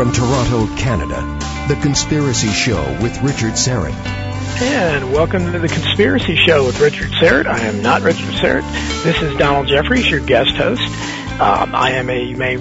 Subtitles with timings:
[0.00, 1.20] From Toronto, Canada,
[1.68, 3.92] The Conspiracy Show with Richard Syrett.
[4.62, 7.44] And welcome to The Conspiracy Show with Richard Syrett.
[7.44, 8.62] I am not Richard Syrett.
[9.04, 10.80] This is Donald Jeffries, your guest host.
[11.38, 12.56] Um, I am a, you may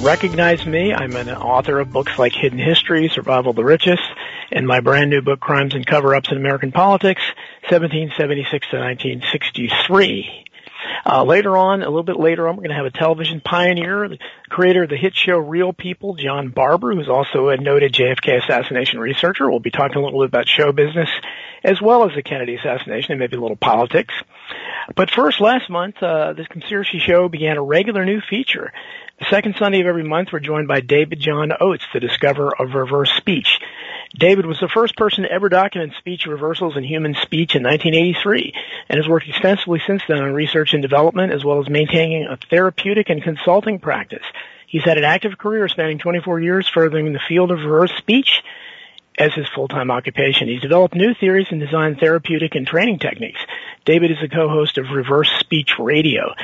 [0.00, 0.92] recognize me.
[0.92, 4.02] I'm an author of books like Hidden History, Survival of the Richest,
[4.50, 7.22] and my brand new book, Crimes and Cover-Ups in American Politics,
[7.68, 10.49] 1776 to 1963.
[11.04, 14.08] Uh, later on, a little bit later on, we're going to have a television pioneer,
[14.08, 18.42] the creator of the hit show Real People, John Barbour, who's also a noted JFK
[18.44, 19.50] assassination researcher.
[19.50, 21.08] We'll be talking a little bit about show business
[21.62, 24.14] as well as the Kennedy assassination and maybe a little politics.
[24.94, 28.72] But first, last month, uh, this conspiracy show began a regular new feature.
[29.18, 32.74] The second Sunday of every month, we're joined by David John Oates, the discoverer of
[32.74, 33.58] reverse speech.
[34.18, 38.52] David was the first person to ever document speech reversals in human speech in 1983
[38.88, 42.36] and has worked extensively since then on research and development as well as maintaining a
[42.36, 44.24] therapeutic and consulting practice.
[44.66, 48.42] He's had an active career spanning 24 years furthering the field of reverse speech
[49.18, 50.48] as his full-time occupation.
[50.48, 53.40] He's developed new theories and designed therapeutic and training techniques.
[53.84, 56.34] David is the co-host of Reverse Speech Radio.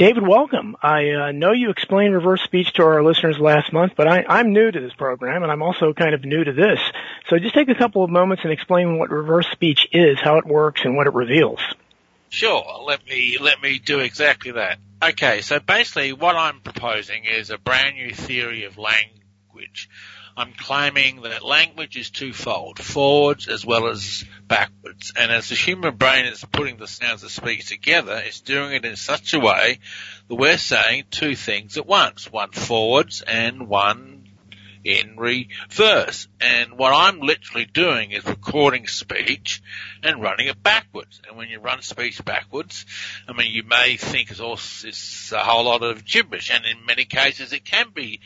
[0.00, 0.78] David, welcome.
[0.82, 4.54] I uh, know you explained reverse speech to our listeners last month, but I, I'm
[4.54, 6.80] new to this program, and I'm also kind of new to this.
[7.28, 10.46] So just take a couple of moments and explain what reverse speech is, how it
[10.46, 11.60] works, and what it reveals.
[12.30, 12.64] Sure.
[12.86, 14.78] Let me let me do exactly that.
[15.02, 15.42] Okay.
[15.42, 19.90] So basically, what I'm proposing is a brand new theory of language
[20.40, 25.12] I'm claiming that language is twofold, forwards as well as backwards.
[25.14, 28.86] And as the human brain is putting the sounds of speech together, it's doing it
[28.86, 29.80] in such a way
[30.28, 34.19] that we're saying two things at once, one forwards and one
[34.84, 36.28] in reverse.
[36.40, 39.62] And what I'm literally doing is recording speech
[40.02, 41.20] and running it backwards.
[41.28, 42.86] And when you run speech backwards,
[43.28, 46.86] I mean, you may think it's, all, it's a whole lot of gibberish, and in
[46.86, 48.20] many cases it can be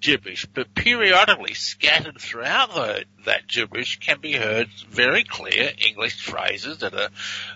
[0.00, 6.78] gibberish, but periodically scattered throughout the, that gibberish can be heard very clear English phrases
[6.78, 7.08] that are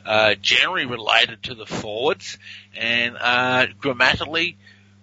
[0.04, 2.38] uh, generally related to the forwards
[2.76, 4.56] and are grammatically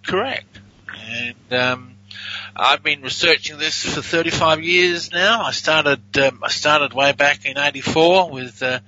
[0.04, 0.60] correct.
[0.94, 1.96] And um,
[2.56, 5.44] I've been researching this for 35 years now.
[5.44, 8.80] I started um, I started way back in '84 with uh,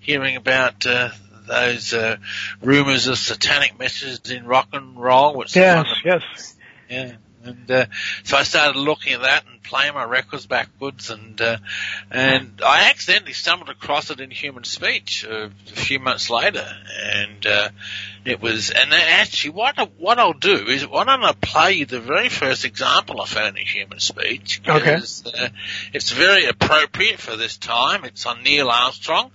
[0.00, 1.10] hearing about uh,
[1.46, 2.16] those uh,
[2.60, 5.36] rumors of satanic messages in rock and roll.
[5.36, 6.56] Which yes, yes,
[6.88, 7.12] yeah.
[7.44, 7.86] And uh,
[8.24, 11.58] so I started looking at that and playing my records backwards, and uh,
[12.10, 16.66] and I accidentally stumbled across it in human speech uh, a few months later,
[17.02, 17.68] and uh,
[18.24, 18.70] it was.
[18.70, 22.28] And actually, what I, what I'll do is why don't I play you the very
[22.28, 24.60] first example I found in human speech?
[24.66, 24.94] Okay.
[24.94, 25.48] Uh,
[25.92, 28.04] it's very appropriate for this time.
[28.04, 29.32] It's on Neil Armstrong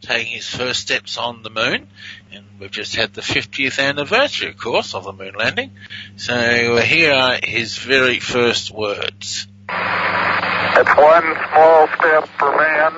[0.00, 1.88] taking his first steps on the moon.
[2.32, 5.72] And we've just had the 50th anniversary, of course, of the moon landing.
[6.16, 9.46] So uh, here are his very first words.
[9.70, 12.92] It's one small step for man,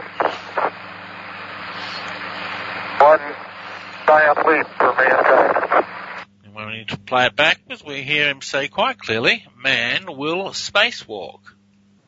[3.00, 3.34] one
[4.06, 5.84] giant leap for mankind.
[6.44, 10.16] And when we need to play it backwards, we hear him say quite clearly, man
[10.16, 11.40] will spacewalk.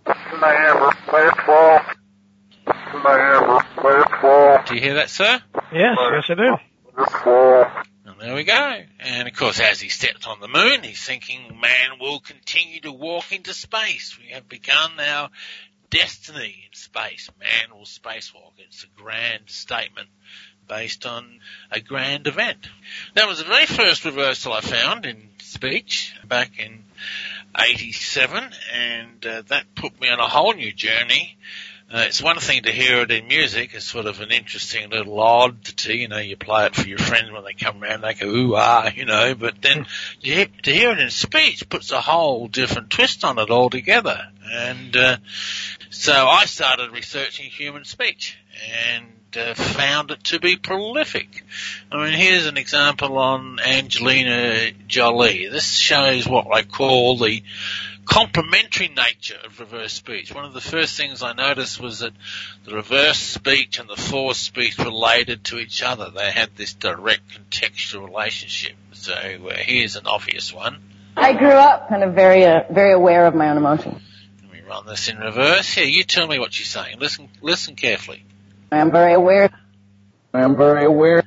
[0.06, 1.97] Man will spacewalk.
[2.92, 5.41] Do you hear that, sir?
[5.72, 6.56] Yes, yes I do.
[8.04, 8.82] And there we go.
[9.00, 12.92] And of course, as he steps on the moon, he's thinking man will continue to
[12.92, 14.19] walk into space.
[14.20, 15.30] We have begun our
[15.88, 17.30] destiny in space.
[17.41, 18.53] Man will spacewalk.
[18.58, 20.09] It's a grand statement
[20.69, 22.69] based on a grand event.
[23.14, 26.84] That was the very first reversal I found in speech back in
[27.59, 31.36] 87 and uh, that put me on a whole new journey
[31.92, 33.75] uh, it's one thing to hear it in music.
[33.75, 35.98] It's sort of an interesting little oddity.
[35.98, 38.00] You know, you play it for your friends when they come around.
[38.00, 39.34] They go, ooh, ah, you know.
[39.34, 39.84] But then
[40.22, 44.26] to hear, to hear it in speech puts a whole different twist on it altogether.
[44.50, 45.16] And uh,
[45.91, 48.39] so I started researching human speech
[48.94, 49.06] and
[49.36, 51.44] uh, found it to be prolific.
[51.91, 55.48] I mean, here's an example on Angelina Jolie.
[55.48, 57.42] This shows what I call the
[58.04, 60.34] complementary nature of reverse speech.
[60.34, 62.13] One of the first things I noticed was that
[62.65, 66.10] the reverse speech and the forward speech related to each other.
[66.10, 68.75] They had this direct contextual relationship.
[68.93, 70.83] So uh, here's an obvious one.
[71.16, 74.03] I grew up kind of very, uh, very aware of my own emotions.
[74.43, 75.72] Let me run this in reverse.
[75.72, 76.99] Here, you tell me what you're saying.
[76.99, 78.25] Listen, listen carefully.
[78.71, 79.51] I am very aware.
[80.33, 81.22] I am very aware.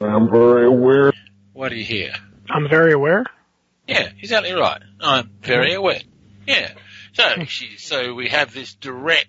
[0.00, 1.12] I am very aware.
[1.54, 2.12] What do you hear?
[2.50, 3.24] I'm very aware.
[3.88, 4.82] Yeah, exactly right.
[5.00, 6.00] I'm very aware.
[6.46, 6.70] Yeah.
[7.14, 9.28] So she, so we have this direct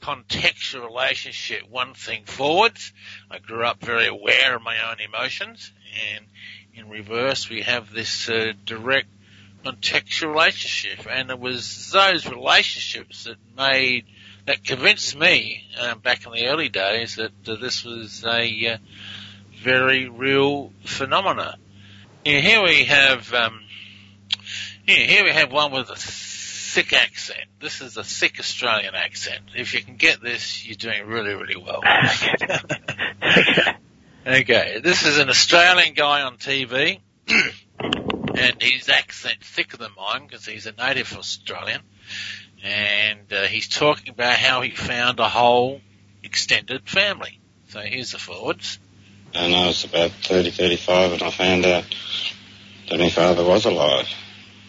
[0.00, 1.68] contextual relationship.
[1.68, 2.92] One thing forwards,
[3.30, 5.72] I grew up very aware of my own emotions,
[6.14, 6.24] and
[6.72, 9.08] in reverse, we have this uh, direct
[9.64, 14.06] contextual relationship, and it was those relationships that made
[14.46, 18.76] that convinced me um, back in the early days that uh, this was a uh,
[19.62, 21.56] very real phenomena.
[22.24, 23.60] Here we have um,
[24.90, 27.44] here, here we have one with a thick accent.
[27.60, 29.40] This is a thick Australian accent.
[29.56, 31.78] If you can get this, you're doing really, really well.
[31.78, 33.74] okay.
[34.40, 40.44] okay, this is an Australian guy on TV, and his accent thicker than mine because
[40.46, 41.82] he's a native Australian,
[42.62, 45.80] and uh, he's talking about how he found a whole
[46.22, 47.40] extended family.
[47.68, 48.78] So here's the forwards.
[49.32, 51.84] And I was about 30, 35 and I found out
[52.88, 54.08] that my father was alive.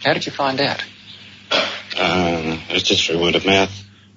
[0.04, 0.82] How did you find out?
[1.52, 3.70] Um, it's just through word of mouth.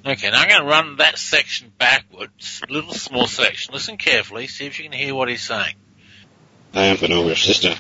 [0.06, 3.74] Okay, now I'm going to run that section backwards, a little small section.
[3.74, 5.76] Listen carefully, see if you can hear what he's saying.
[6.74, 7.74] I am an older sister.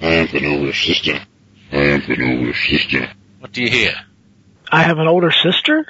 [0.00, 1.20] I am an older sister.
[1.72, 3.10] I am an older sister.
[3.40, 3.94] What do you hear?
[4.70, 5.86] I have an older sister?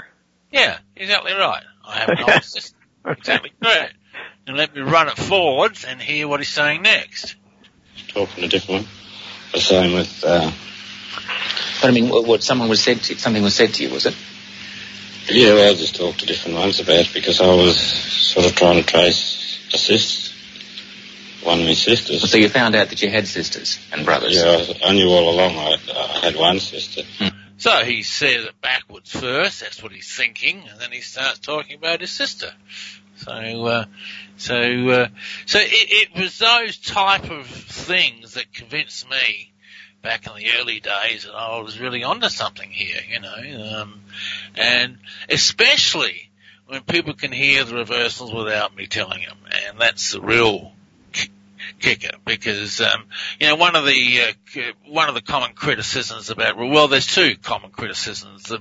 [0.51, 1.63] Yeah, exactly right.
[1.85, 2.77] I have an older sister.
[3.07, 3.95] Exactly correct.
[4.47, 7.37] And let me run it forwards and hear what he's saying next.
[8.09, 8.91] Talking a different one.
[9.53, 10.51] The same with, uh,
[11.81, 14.07] But I mean, what, what someone was said to, something was said to you, was
[14.07, 14.15] it?
[15.29, 18.55] yeah, well, I just talked to different ones about it because I was sort of
[18.55, 20.33] trying to trace a sis,
[21.43, 22.29] one of my sisters.
[22.31, 24.35] So you found out that you had sisters and brothers.
[24.35, 27.03] Yeah, I, I knew all along I, I had one sister.
[27.59, 31.77] So he says it backwards first, that's what he's thinking, and then he starts talking
[31.77, 32.51] about his sister.
[33.19, 33.85] So, uh,
[34.37, 35.09] so, uh,
[35.47, 39.52] so it, it was those type of things that convinced me
[40.03, 44.01] back in the early days that I was really onto something here, you know, um,
[44.57, 46.31] and especially
[46.67, 49.39] when people can hear the reversals without me telling them,
[49.69, 50.73] and that's the real
[51.79, 53.05] kicker because um,
[53.39, 57.37] you know one of the uh, one of the common criticisms about well, there's two
[57.37, 58.45] common criticisms.
[58.45, 58.61] The,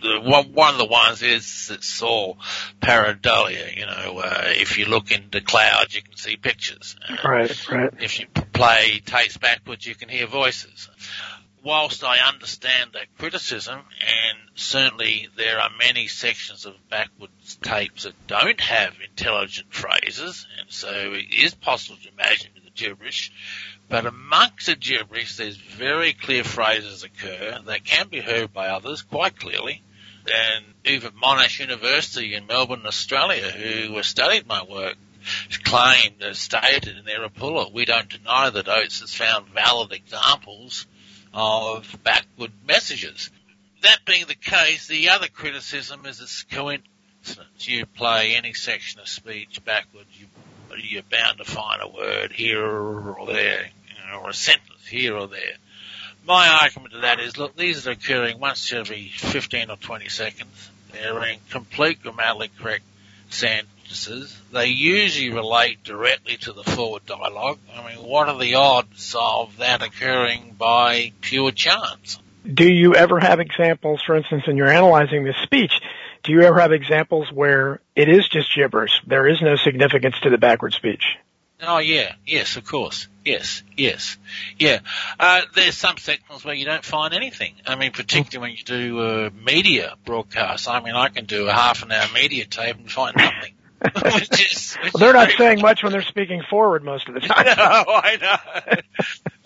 [0.00, 2.38] the one, one of the ones is it's all
[2.80, 3.76] pareidolia.
[3.76, 6.96] You know, uh, if you look into clouds, you can see pictures.
[7.08, 7.94] Uh, Right, right.
[8.00, 10.88] if you play tapes backwards, you can hear voices.
[11.62, 18.14] Whilst I understand that criticism, and certainly there are many sections of backwards tapes that
[18.26, 23.30] don't have intelligent phrases, and so it is possible to imagine the gibberish,
[23.90, 29.02] but amongst the gibberish, there's very clear phrases occur that can be heard by others
[29.02, 29.82] quite clearly.
[30.26, 34.96] And even Monash University in Melbourne, Australia, who studied my work,
[35.64, 40.86] claimed, uh, stated in their report, we don't deny that Oates has found valid examples
[41.32, 43.30] of backward messages.
[43.82, 46.86] That being the case, the other criticism is it's coincidence.
[47.60, 50.26] You play any section of speech backwards, you,
[50.76, 53.70] you're bound to find a word here or there,
[54.14, 55.56] or a sentence here or there.
[56.26, 60.70] My argument to that is, look, these are occurring once every 15 or 20 seconds.
[60.92, 62.84] They're in complete grammatically correct
[63.30, 64.36] sentences.
[64.52, 67.58] They usually relate directly to the forward dialogue.
[67.74, 72.18] I mean, what are the odds of that occurring by pure chance?
[72.52, 75.72] Do you ever have examples, for instance, when you're analyzing this speech,
[76.22, 79.02] do you ever have examples where it is just gibberish?
[79.06, 81.04] There is no significance to the backward speech.
[81.62, 84.16] Oh yeah, yes, of course, yes, yes,
[84.58, 84.80] yeah.
[85.18, 87.54] Uh, there's some sections where you don't find anything.
[87.66, 90.68] I mean, particularly when you do uh, media broadcasts.
[90.68, 93.52] I mean, I can do a half an hour media tape and find nothing.
[93.82, 97.44] Is, Well, they're not saying much when they're speaking forward most of the time.
[97.46, 98.80] no, I know.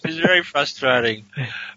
[0.05, 1.25] It's very frustrating.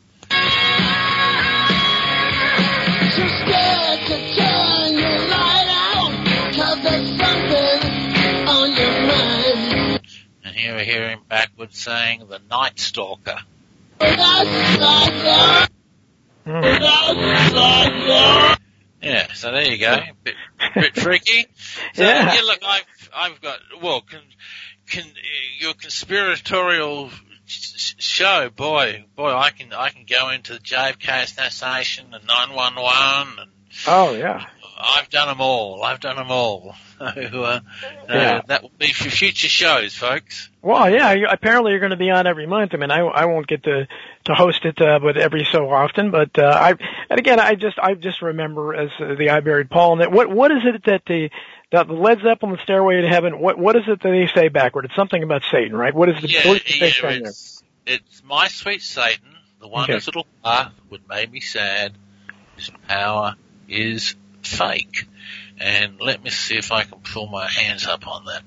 [10.43, 13.39] And here we hear him backwards saying the Night Stalker.
[19.01, 19.99] Yeah, so there you go.
[20.23, 20.35] Bit,
[20.73, 21.45] bit freaky.
[21.93, 22.33] So Yeah.
[22.33, 22.41] yeah.
[22.41, 24.19] look, I've I've got well, can,
[24.89, 25.05] can
[25.59, 31.23] your conspiratorial sh- sh- show, boy, boy, I can I can go into the JFK
[31.23, 33.51] assassination and nine one one, and
[33.87, 34.45] Oh yeah.
[34.77, 35.83] I've done them all.
[35.83, 36.75] I've done them all.
[36.97, 37.59] So, uh,
[38.09, 38.37] Yeah.
[38.37, 40.49] uh, that will be for future shows, folks.
[40.61, 41.11] Well, yeah.
[41.11, 42.73] You, apparently, you're going to be on every month.
[42.73, 43.85] I mean, I I won't get to
[44.25, 46.11] to host it, uh, but every so often.
[46.11, 46.69] But uh, I
[47.09, 49.93] and again, I just I just remember as uh, the I buried Paul.
[49.93, 51.29] And that what what is it that the
[51.71, 53.39] that the Led Zeppelin the Stairway to Heaven?
[53.39, 54.85] What what is it that they say backward?
[54.85, 55.93] It's something about Satan, right?
[55.93, 57.29] What is the Yeah, what is the yeah, big thing there?
[57.31, 59.93] it's, it's my sweet Satan, the one Okay.
[59.93, 61.93] whose little path would make me sad.
[62.55, 63.35] His power
[63.67, 65.07] is fake.
[65.57, 68.43] And let me see if I can pull my hands up on that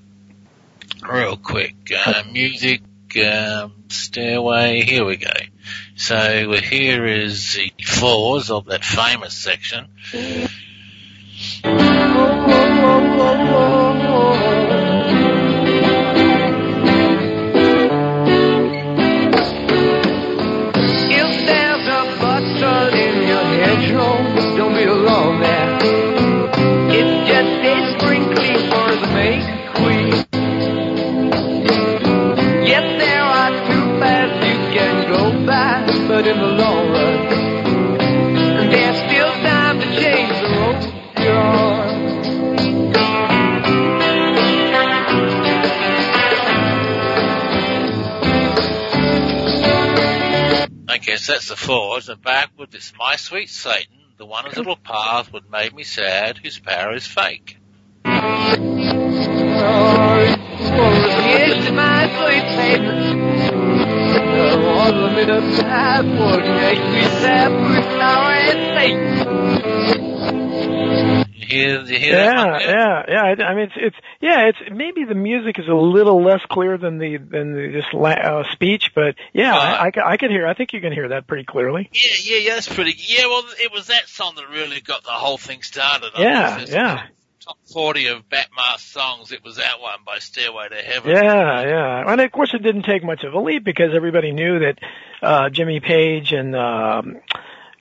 [1.09, 1.75] real quick.
[1.97, 2.83] Uh, music,
[3.25, 5.31] um, stairway, here we go.
[5.97, 9.89] So here is the fours of that famous section.
[24.59, 25.79] Don't be alone there.
[26.91, 29.58] It's just a sprinkling for the May
[51.39, 55.49] That's the fours, and backwards it's my sweet Satan, the one whose little path would
[55.49, 57.59] make me sad, whose power is fake.
[58.05, 58.51] Yes,
[61.71, 63.21] my sweet Satan.
[64.35, 64.51] The
[64.89, 69.38] unlimited path would make me sad with power and Satan.
[71.49, 73.23] You hear, you hear that Yeah, one yeah, yeah.
[73.23, 74.49] I, I mean, it's it's yeah.
[74.49, 78.11] It's maybe the music is a little less clear than the than the just la-
[78.11, 80.47] uh, speech, but yeah, I, I, I could hear.
[80.47, 81.89] I think you can hear that pretty clearly.
[81.93, 82.95] Yeah, yeah, yeah, that's pretty.
[82.99, 86.13] Yeah, well, it was that song that really got the whole thing started.
[86.15, 87.03] I Yeah, yeah.
[87.41, 89.33] Top forty of Batmask songs.
[89.33, 91.11] It was that one by Stairway to Heaven.
[91.13, 92.13] Yeah, yeah.
[92.13, 94.79] And of course, it didn't take much of a leap because everybody knew that
[95.23, 97.17] uh Jimmy Page and um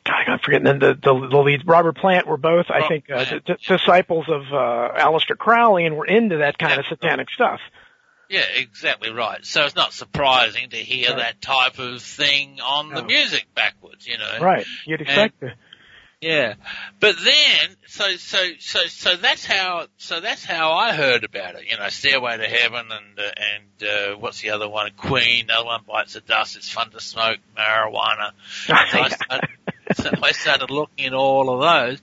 [0.07, 1.63] God, I'm forgetting the the, the leads.
[1.65, 5.95] Robert Plant were both, I think, uh, d- d- disciples of uh Aleister Crowley and
[5.97, 7.59] were into that kind of satanic stuff.
[8.29, 9.45] Yeah, exactly right.
[9.45, 11.17] So it's not surprising to hear Right.
[11.19, 14.05] that type of thing on the music backwards.
[14.07, 14.39] You know.
[14.41, 14.65] Right.
[14.85, 15.53] You'd expect to.
[16.19, 16.55] Yeah,
[16.99, 21.69] but then so so so so that's how so that's how I heard about it.
[21.69, 24.89] You know, Stairway to Heaven and uh, and uh, what's the other one?
[24.97, 25.45] Queen.
[25.47, 26.57] The other one bites the dust.
[26.57, 28.31] It's fun to smoke marijuana.
[28.67, 29.49] So I started,
[30.03, 32.01] so I started looking at all of those,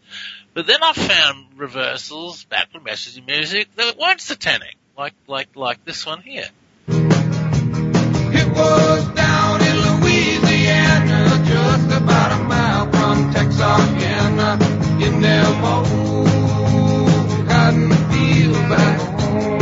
[0.53, 6.05] but then I found reversals, backward message music that weren't satanic, like like like this
[6.05, 6.49] one here.
[6.89, 14.59] It was down in Louisiana, just about a mile from Texarkana,
[15.05, 19.61] in them old cotton fields back home.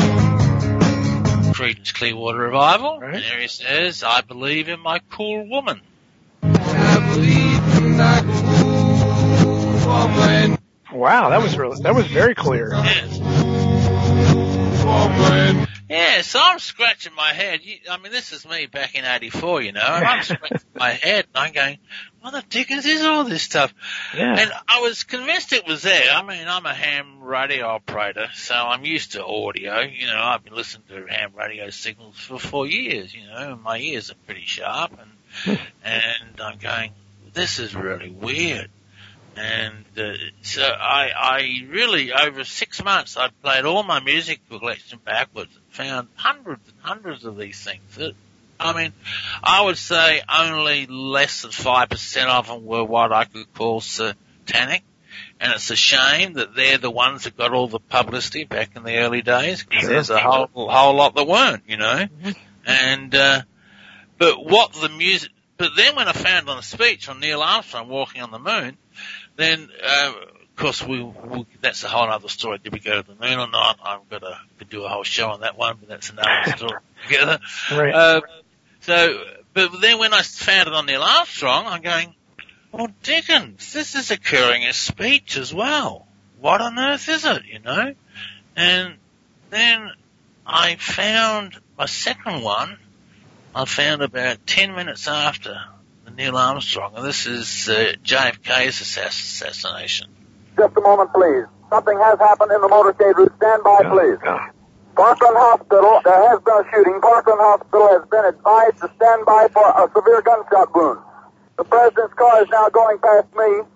[1.52, 3.14] Creedence Clearwater Revival, Right.
[3.16, 5.80] and here he says, "I believe in my cool woman."
[10.92, 12.70] Wow, that was really that was very clear.
[12.72, 13.18] Yes.
[15.88, 17.60] Yeah, so I'm scratching my head.
[17.64, 20.90] You, I mean, this is me back in '84, you know, and I'm scratching my
[20.90, 21.78] head and I'm going,
[22.20, 23.74] "What the dickens is all this stuff?"
[24.16, 24.38] Yeah.
[24.38, 26.10] And I was convinced it was there.
[26.12, 29.80] I mean, I'm a ham radio operator, so I'm used to audio.
[29.80, 33.14] You know, I've been listening to ham radio signals for four years.
[33.14, 34.92] You know, and my ears are pretty sharp,
[35.46, 36.92] and and I'm going,
[37.32, 38.70] "This is really weird."
[39.34, 40.12] And uh,
[40.42, 45.64] so I, I really, over six months, I played all my music collection backwards and
[45.74, 48.14] found hundreds and hundreds of these things that
[48.62, 48.92] I mean,
[49.42, 54.84] I would say only less than 5% of them were what I could call satanic.
[55.40, 58.84] And it's a shame that they're the ones that got all the publicity back in
[58.84, 59.64] the early days.
[59.64, 59.90] Cause Sure.
[59.90, 62.06] there's a whole, whole lot that weren't, you know.
[62.64, 63.42] And, uh,
[64.18, 67.88] but what the music, but then when I found on the speech on Neil Armstrong
[67.88, 68.76] walking on the moon,
[69.36, 72.58] then, uh, of course we, we that's a whole other story.
[72.58, 73.78] Did we go to the moon or not?
[73.82, 77.38] I'm gonna do a whole show on that one, but that's another story together.
[77.70, 77.94] Right.
[77.94, 78.20] Uh,
[78.80, 82.14] so, but then when I found it on Neil Armstrong, I'm going,
[82.72, 86.06] well, Dickens, this is occurring in speech as well.
[86.40, 87.94] What on earth is it, you know?
[88.56, 88.94] And
[89.50, 89.90] then
[90.46, 92.78] I found my second one,
[93.54, 95.54] I found about 10 minutes after
[96.04, 100.08] the Neil Armstrong, and this is uh, JFK's assass- assassination.
[100.56, 101.44] Just a moment, please.
[101.68, 103.32] Something has happened in the motorcade route.
[103.36, 104.18] Stand by, please.
[104.24, 104.50] Yeah.
[104.94, 107.00] Parkland Hospital, there has been a shooting.
[107.00, 111.00] Parkland Hospital has been advised to stand by for a severe gunshot wound.
[111.56, 113.68] The president's car is now going past me.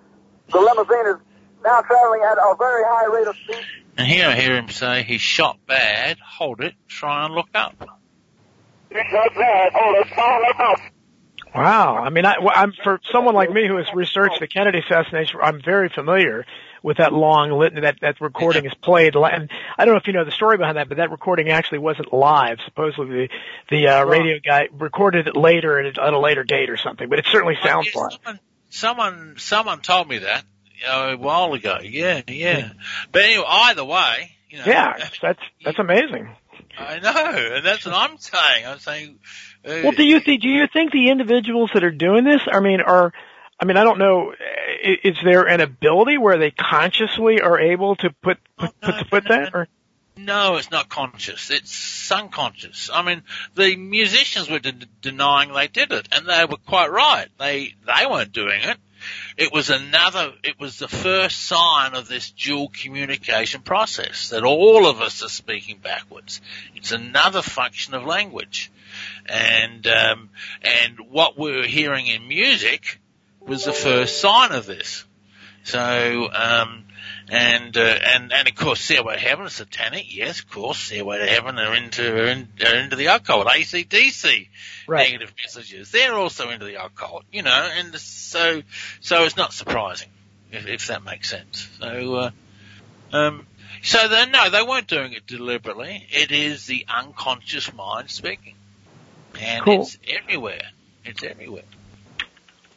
[0.53, 1.21] The limousine is
[1.65, 3.65] now traveling at a very high rate of speed.
[3.97, 7.75] And here I hear him say, he shot bad, hold it, try and look up.
[11.55, 11.97] Wow.
[11.97, 15.41] I mean, I, I'm for someone like me who has researched the Kennedy assassination.
[15.43, 16.45] I'm very familiar
[16.83, 17.81] with that long litany.
[17.81, 19.17] That that recording is played.
[19.17, 21.79] And I don't know if you know the story behind that, but that recording actually
[21.79, 22.59] wasn't live.
[22.65, 23.29] Supposedly, the
[23.71, 27.09] the uh, radio guy recorded it later at a, at a later date or something.
[27.09, 30.45] But it certainly sounds yes, someone, someone, someone told me that
[30.87, 31.79] uh, a while ago.
[31.83, 32.73] Yeah, yeah.
[33.13, 34.65] But anyway, either way, you know.
[34.67, 36.29] Yeah, that's that's amazing.
[36.79, 38.67] I know, and that's what I'm saying.
[38.67, 39.19] I'm saying.
[39.67, 42.41] Uh, Well, do you think do you think the individuals that are doing this?
[42.51, 43.13] I mean, are
[43.61, 44.33] I mean, I don't know.
[44.85, 48.93] i- Is there an ability where they consciously are able to put put, Oh, no,
[48.93, 49.55] put, to put no, that?
[49.55, 49.69] Or
[50.17, 51.51] No, it's not conscious.
[51.51, 52.91] It's unconscious.
[52.93, 53.23] I mean,
[53.55, 57.29] the musicians were de- denying they did it, and they were quite right.
[57.39, 58.77] They they weren't doing it.
[59.37, 60.33] It was another.
[60.43, 65.29] It was the first sign of this dual communication process that all of us are
[65.29, 66.41] speaking backwards.
[66.75, 68.71] It's another function of language,
[69.27, 70.31] and um,
[70.63, 73.01] and what we were hearing in music
[73.41, 75.05] was the first sign of this.
[75.65, 76.29] So.
[76.33, 76.85] Um,
[77.29, 80.15] and uh, and and of course, Stairway to Heaven is satanic.
[80.15, 83.49] Yes, of course, Stairway to Heaven are into are, in, are into the occult.
[83.49, 84.49] ACDC
[84.87, 85.11] right?
[85.11, 85.91] negative messages.
[85.91, 88.63] They're also into the occult, you know, and so
[89.01, 90.09] so it's not surprising
[90.53, 91.69] if, if that makes sense.
[91.81, 92.31] So uh,
[93.13, 93.47] um,
[93.83, 96.07] so they no, they weren't doing it deliberately.
[96.11, 98.55] It is the unconscious mind speaking,
[99.41, 99.83] and Cool.
[99.83, 100.63] it's everywhere.
[101.05, 101.63] It's everywhere.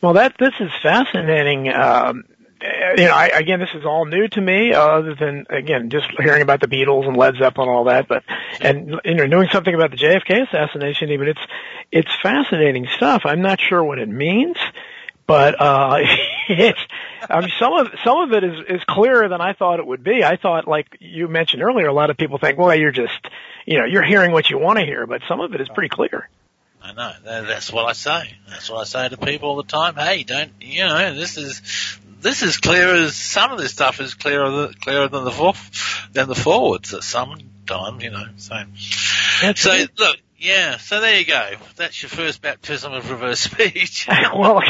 [0.02, 1.70] Well, that this is fascinating.
[1.74, 2.24] Um,
[2.62, 6.08] you know, I, again, this is all new to me, uh, other than again just
[6.18, 8.08] hearing about the Beatles and Led Zeppelin and all that.
[8.08, 8.24] But
[8.60, 11.42] and you know, knowing something about the JFK assassination, even it's
[11.92, 13.22] it's fascinating stuff.
[13.26, 14.58] I'm not sure what it means,
[15.28, 16.00] but uh,
[16.50, 16.80] it's.
[17.30, 20.04] I mean, some of some of it is is clearer than I thought it would
[20.04, 20.24] be.
[20.24, 23.28] I thought, like you mentioned earlier, a lot of people think, well, you're just,
[23.66, 25.90] you know, you're hearing what you want to hear, but some of it is pretty
[25.90, 26.30] clear.
[26.82, 27.12] I know.
[27.24, 28.36] That's what I say.
[28.48, 29.96] That's what I say to people all the time.
[29.96, 31.14] Hey, don't you know?
[31.14, 35.24] This is this is clear as some of this stuff is clearer than, clearer than
[35.24, 35.54] the for,
[36.14, 38.02] than the forwards at some time.
[38.02, 38.26] You know.
[38.38, 38.56] So
[39.42, 39.92] That's so it.
[39.98, 40.78] look, yeah.
[40.78, 41.52] So there you go.
[41.76, 44.08] That's your first baptism of reverse speech.
[44.34, 44.62] well,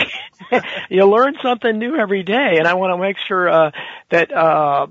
[0.89, 3.71] you learn something new every day, and I want to make sure uh,
[4.09, 4.87] that uh,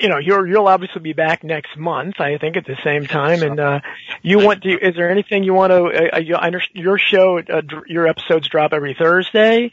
[0.00, 2.20] you know you're, you'll obviously be back next month.
[2.20, 3.80] I think at the same time, and uh,
[4.22, 4.70] you want to.
[4.70, 6.16] Is there anything you want to?
[6.16, 9.70] Uh, you, I understand your show, uh, your episodes drop every Thursday,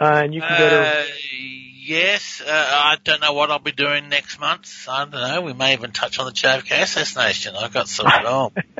[0.00, 0.80] uh, and you can go to.
[0.80, 1.04] Uh,
[1.80, 4.86] yes, uh, I don't know what I'll be doing next month.
[4.88, 5.42] I don't know.
[5.42, 7.54] We may even touch on the JFK assassination.
[7.56, 8.52] I've got some at home.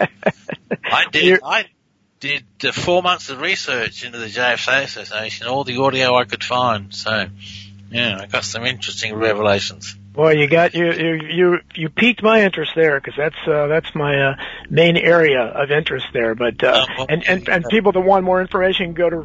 [0.85, 1.25] I did.
[1.25, 1.67] You're- I
[2.21, 6.43] did uh, four months of research into the JFK assassination, all the audio I could
[6.43, 6.95] find.
[6.95, 7.27] So,
[7.91, 9.95] yeah, I got some interesting revelations.
[10.15, 13.95] Well, you got you you you you piqued my interest there because that's uh, that's
[13.95, 14.37] my uh,
[14.71, 16.35] main area of interest there.
[16.35, 19.17] But uh, Oh, and and and people that want more information can go to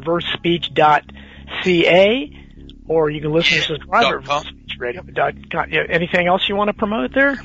[1.64, 2.38] reversespeech.ca
[2.88, 4.44] or you can listen to Dot at com.
[4.44, 5.70] reversespeechradio dot com.
[5.70, 7.36] Yeah, Anything else you want to promote there?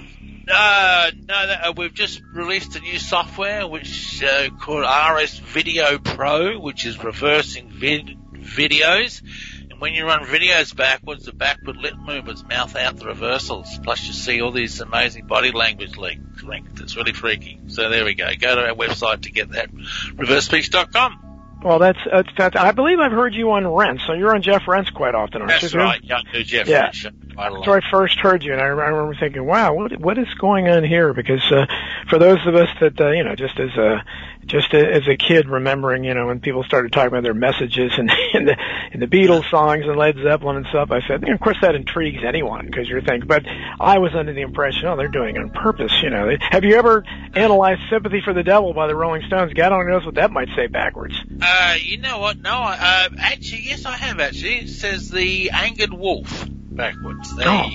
[0.50, 5.98] Uh, no, that, uh, we've just released a new software which uh, called RS Video
[6.00, 9.22] Pro, which is reversing vid- videos.
[9.70, 13.78] And when you run videos backwards, the backward lip movements mouth out the reversals.
[13.84, 16.42] Plus, you see all these amazing body language links.
[16.44, 16.80] linked.
[16.80, 17.60] It's really freaky.
[17.68, 18.30] So there we go.
[18.40, 19.70] Go to our website to get that.
[19.74, 21.27] ReverseSpeech.com.
[21.64, 24.02] Well, that's uh, that's, that's I believe I've heard you on Rense.
[24.06, 25.80] So you're on Jeff Rense quite often, aren't That's you?
[25.80, 26.04] right.
[26.04, 26.86] Young new Jeff Yeah.
[26.88, 27.08] Rich.
[27.38, 27.60] Quite a lot.
[27.60, 30.34] That's where I first heard you, and I, I remember thinking, "Wow, what what is
[30.36, 31.66] going on here?" Because uh,
[32.10, 34.04] for those of us that uh, you know, just as a
[34.46, 37.92] just a, as a kid, remembering you know when people started talking about their messages
[37.98, 38.58] and in the
[38.92, 41.58] in the Beatles songs and Led Zeppelin and stuff, I said, you know, of course
[41.62, 43.28] that intrigues anyone because you're thinking.
[43.28, 43.46] But
[43.80, 45.94] I was under the impression, oh, they're doing it on purpose.
[46.02, 47.04] You know, have you ever
[47.36, 49.54] analyzed "Sympathy for the Devil" by the Rolling Stones?
[49.54, 51.16] God only knows what that might say backwards.
[51.40, 52.40] Uh, you know what?
[52.40, 54.60] No, I, uh, actually, yes, I have actually.
[54.62, 56.48] It says the angered wolf
[56.78, 57.36] backwards.
[57.36, 57.70] There Oh.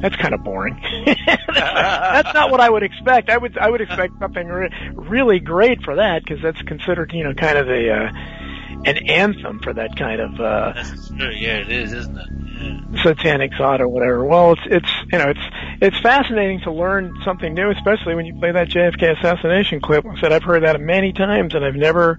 [0.00, 0.74] That's kind of boring.
[1.54, 3.30] that's not what I would expect.
[3.30, 7.24] I would I would expect something re- really great for that because that's considered you
[7.24, 8.12] know kind of a uh,
[8.84, 11.30] an anthem for that kind of uh, That's true.
[11.30, 12.26] Yeah, it is, isn't it?
[12.58, 13.02] Yeah.
[13.02, 14.24] satanic thought or whatever.
[14.24, 15.40] Well, it's it's you know it's
[15.80, 20.04] it's fascinating to learn something new, especially when you play that JFK assassination clip.
[20.04, 22.18] I said I've heard that many times and I've never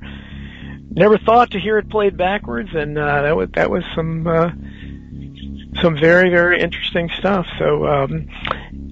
[0.89, 4.26] never thought to hear it played backwards, and uh, that was that was some.
[4.26, 4.50] Uh,
[5.81, 7.45] some very very interesting stuff.
[7.59, 8.29] So, um,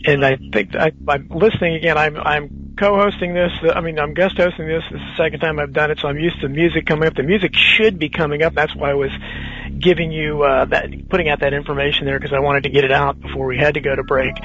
[0.05, 1.97] and I think I, I'm listening again.
[1.97, 3.51] I'm I'm co-hosting this.
[3.73, 4.83] I mean, I'm guest hosting this.
[4.91, 7.15] This is the second time I've done it, so I'm used to music coming up.
[7.15, 8.53] The music should be coming up.
[8.53, 9.11] That's why I was
[9.79, 12.91] giving you uh, that, putting out that information there because I wanted to get it
[12.91, 14.35] out before we had to go to break.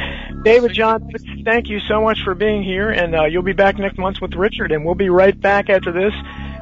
[0.42, 1.10] David John,
[1.44, 4.34] thank you so much for being here, and uh, you'll be back next month with
[4.34, 6.12] Richard, and we'll be right back after this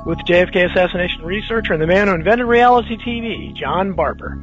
[0.07, 4.39] with JFK assassination researcher and the man who invented reality TV, John Barbour.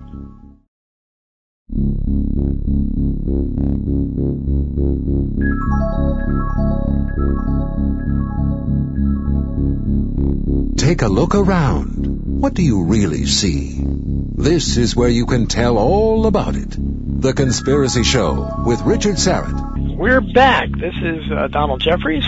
[10.77, 12.41] Take a look around.
[12.41, 13.81] What do you really see?
[13.81, 16.75] This is where you can tell all about it.
[16.77, 19.97] The Conspiracy Show with Richard Syrett.
[19.97, 20.69] We're back.
[20.69, 22.25] This is uh, Donald Jeffries,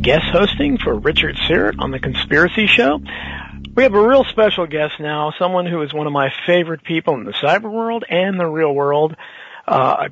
[0.00, 3.00] guest hosting for Richard Syrett on The Conspiracy Show.
[3.76, 7.14] We have a real special guest now, someone who is one of my favorite people
[7.14, 9.16] in the cyber world and the real world.
[9.66, 10.08] Uh,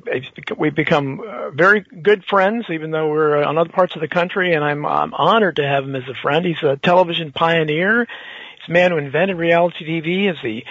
[0.57, 4.53] we've become uh, very good friends, even though we're on other parts of the country,
[4.53, 6.45] and I'm, I'm honored to have him as a friend.
[6.45, 8.05] He's a television pioneer.
[8.05, 10.31] He's a man who invented reality TV.
[10.31, 10.63] Is the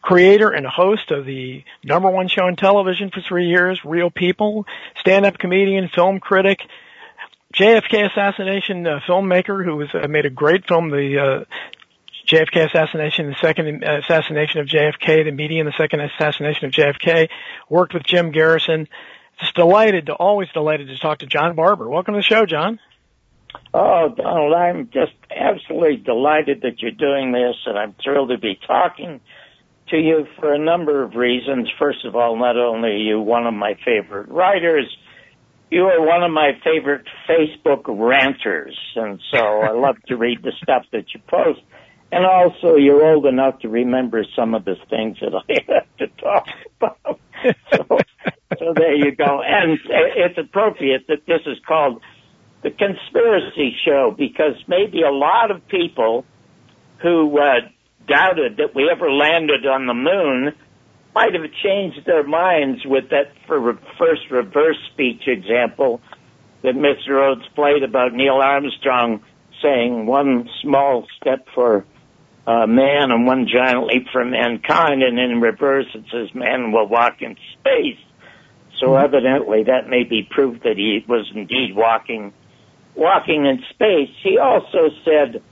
[0.00, 4.66] creator and host of the number one show on television for three years, Real People,
[5.00, 6.60] stand-up comedian, film critic,
[7.54, 11.44] JFK assassination uh, filmmaker who was uh, made a great film, the uh,
[12.32, 16.72] JFK assassination, the second uh, assassination of JFK, the media and the second assassination of
[16.72, 17.28] JFK.
[17.68, 18.88] Worked with Jim Garrison.
[19.38, 21.90] Just delighted to always delighted to talk to John Barbour.
[21.90, 22.80] Welcome to the show, John.
[23.74, 28.58] Oh, Donald, I'm just absolutely delighted that you're doing this, and I'm thrilled to be
[28.66, 29.20] talking
[29.88, 31.70] to you for a number of reasons.
[31.78, 34.86] First of all, not only are you one of my favorite writers,
[35.70, 40.52] you are one of my favorite Facebook ranters, and so I love to read the
[40.62, 41.60] stuff that you post.
[42.12, 46.06] And also, you're old enough to remember some of the things that I have to
[46.22, 46.46] talk
[46.76, 47.20] about.
[47.72, 47.98] So,
[48.58, 49.40] so there you go.
[49.42, 52.02] And it's appropriate that this is called
[52.62, 56.26] the conspiracy show because maybe a lot of people
[57.00, 57.60] who uh,
[58.06, 60.52] doubted that we ever landed on the moon
[61.14, 66.02] might have changed their minds with that first reverse speech example
[66.62, 67.14] that Mr.
[67.14, 69.22] Rhodes played about Neil Armstrong
[69.62, 71.86] saying one small step for
[72.46, 76.88] uh, man and one giant leap for mankind, and in reverse it says man will
[76.88, 77.98] walk in space.
[78.80, 82.32] So evidently that may be proof that he was indeed walking
[82.94, 84.10] walking in space.
[84.22, 85.42] He also said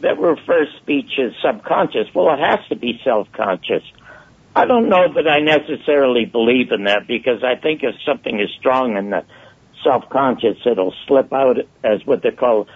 [0.00, 2.08] that reverse speech is subconscious.
[2.14, 3.82] Well, it has to be self-conscious.
[4.54, 8.48] I don't know that I necessarily believe in that because I think if something is
[8.58, 9.24] strong in the
[9.84, 12.66] self-conscious, it'll slip out as what they call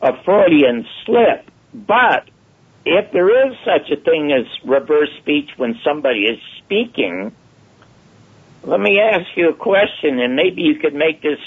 [0.00, 1.48] a Freudian slip.
[1.72, 2.28] But
[2.84, 7.34] if there is such a thing as reverse speech when somebody is speaking,
[8.64, 11.38] let me ask you a question and maybe you could make this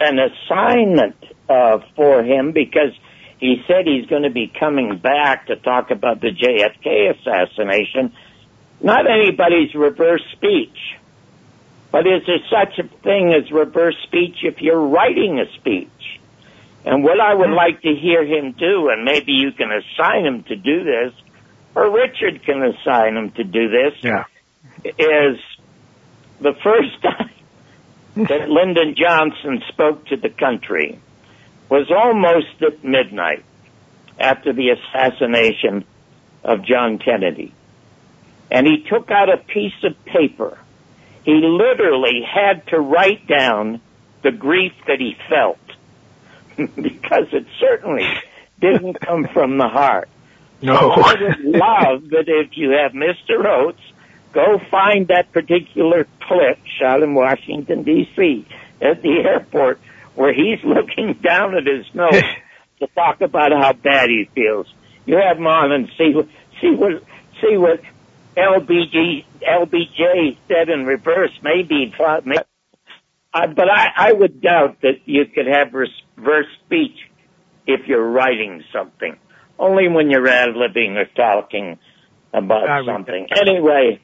[0.00, 1.16] an assignment
[1.48, 2.92] uh, for him because
[3.38, 8.12] he said he's going to be coming back to talk about the JFK assassination.
[8.80, 10.76] Not anybody's reverse speech.
[11.92, 15.88] But is there such a thing as reverse speech if you're writing a speech?
[16.86, 17.54] And what I would hmm.
[17.54, 21.12] like to hear him do, and maybe you can assign him to do this,
[21.74, 24.24] or Richard can assign him to do this, Yeah.
[24.84, 25.38] is
[26.40, 27.30] the first time
[28.14, 31.00] that Lyndon Johnson spoke to the country
[31.68, 33.44] was almost at midnight
[34.18, 35.84] after the assassination
[36.44, 37.52] of John Kennedy.
[38.50, 40.56] And he took out a piece of paper.
[41.24, 43.80] He literally had to write down
[44.22, 45.58] the grief that he felt
[46.76, 48.06] because it certainly
[48.60, 50.08] didn't come from the heart.
[50.62, 50.74] No.
[50.76, 53.44] So I would love that if you have Mr.
[53.44, 53.80] Oates
[54.36, 58.46] Go find that particular clip shot in Washington D.C.
[58.82, 59.80] at the airport
[60.14, 62.22] where he's looking down at his nose
[62.80, 64.66] to talk about how bad he feels.
[65.06, 66.28] You have him on and see what
[66.60, 67.02] see what
[67.40, 67.80] see what
[68.36, 71.32] LBG LBJ said in reverse.
[71.42, 71.94] Maybe,
[72.26, 72.42] maybe
[73.54, 76.96] but I, I would doubt that you could have reverse speech
[77.66, 79.16] if you're writing something.
[79.58, 81.78] Only when you're ad libbing or talking
[82.32, 83.26] about something.
[83.40, 84.00] Anyway,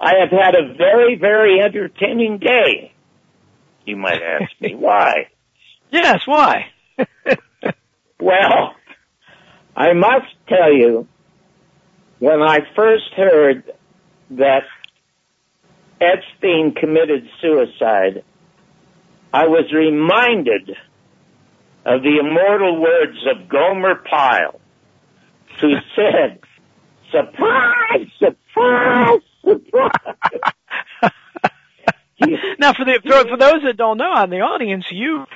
[0.00, 2.92] I have had a very, very entertaining day.
[3.84, 5.28] You might ask me why.
[5.90, 6.66] Yes, why?
[8.20, 8.74] Well,
[9.76, 11.06] I must tell you,
[12.18, 13.70] when I first heard
[14.30, 14.62] that
[16.00, 18.24] Epstein committed suicide,
[19.32, 20.70] I was reminded
[21.84, 24.60] of the immortal words of Gomer Pyle,
[25.60, 26.40] who said,
[27.10, 30.50] surprise, surprise, surprise.
[32.58, 35.26] now, for the for, for those that don't know in the audience, you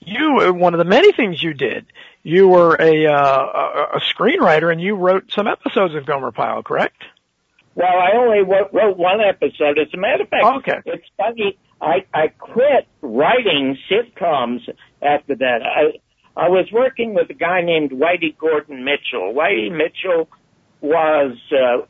[0.00, 1.86] you one of the many things you did.
[2.22, 6.62] You were a uh, a, a screenwriter and you wrote some episodes of Gomer Pyle,
[6.62, 7.02] correct?
[7.74, 9.78] Well, I only wrote, wrote one episode.
[9.78, 10.80] As a matter of fact, Okay.
[10.86, 11.58] it's funny.
[11.80, 14.60] I I quit writing sitcoms
[15.02, 15.58] after that.
[15.62, 15.98] I
[16.36, 19.32] I was working with a guy named Whitey Gordon Mitchell.
[19.34, 20.28] Whitey Mitchell
[20.80, 21.86] was uh,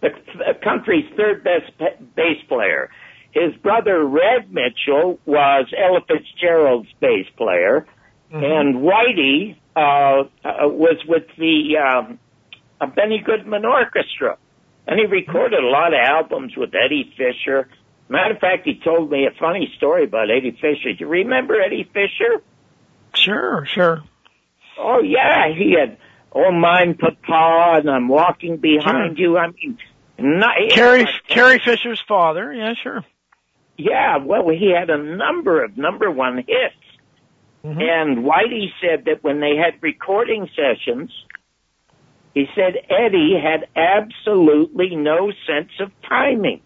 [0.00, 2.90] the, the country's third best pe- bass player.
[3.32, 7.86] His brother Red Mitchell was Ella Fitzgerald's bass player,
[8.30, 9.80] and Whitey uh,
[10.44, 12.18] uh, was with the um,
[12.80, 14.38] uh, Benny Goodman Orchestra,
[14.86, 17.68] and he recorded a lot of albums with Eddie Fisher.
[18.08, 20.92] Matter of fact, he told me a funny story about Eddie Fisher.
[20.92, 22.42] Do you remember Eddie Fisher?
[23.14, 24.02] Sure, sure.
[24.78, 25.96] Oh yeah, he had
[26.32, 29.78] "Oh Mine Papa" and "I'm Walking Behind You." I mean,
[30.18, 32.52] not, Carrie Carrie Fisher's father.
[32.52, 33.04] Yeah, sure.
[33.76, 36.74] Yeah, well, he had a number of number one hits.
[37.64, 37.80] Mm-hmm.
[37.80, 41.10] And Whitey said that when they had recording sessions,
[42.34, 46.60] he said Eddie had absolutely no sense of timing,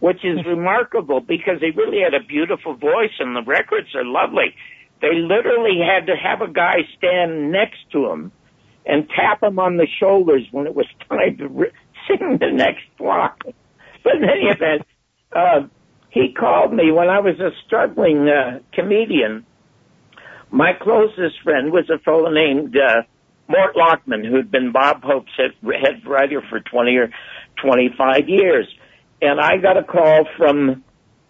[0.00, 4.54] which is remarkable because he really had a beautiful voice and the records are lovely.
[5.00, 8.32] They literally had to have a guy stand next to him
[8.86, 11.72] and tap him on the shoulders when it was time to re-
[12.08, 13.54] sing the next line.
[14.02, 14.82] But in any event,
[15.32, 15.68] uh,
[16.10, 19.46] he called me when I was a struggling uh, comedian.
[20.50, 23.02] My closest friend was a fellow named uh,
[23.48, 27.10] Mort Lachman, who'd been Bob Hope's head, head writer for 20 or
[27.62, 28.66] 25 years.
[29.22, 30.84] And I got a call from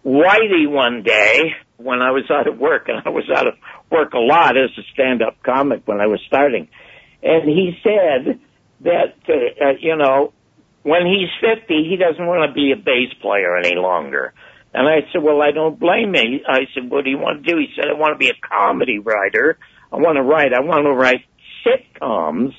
[0.05, 3.55] Whitey one day when I was out of work, and I was out of
[3.89, 6.69] work a lot as a stand-up comic when I was starting.
[7.23, 8.39] And he said
[8.81, 10.33] that, uh, uh, you know,
[10.83, 14.33] when he's 50, he doesn't want to be a bass player any longer.
[14.73, 16.39] And I said, well, I don't blame him.
[16.47, 17.59] I said, what do you want to do?
[17.59, 19.57] He said, I want to be a comedy writer.
[19.91, 21.25] I want to write, I want to write
[21.65, 22.53] sitcoms.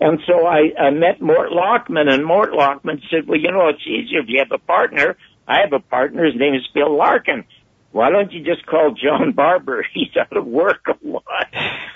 [0.00, 3.86] And so I, I met Mort Lachman and Mort Lachman said, well, you know, it's
[3.86, 5.16] easier if you have a partner.
[5.48, 6.24] I have a partner.
[6.24, 7.44] His name is Bill Larkin.
[7.92, 9.86] Why don't you just call John Barbour?
[9.94, 11.48] He's out of work a lot.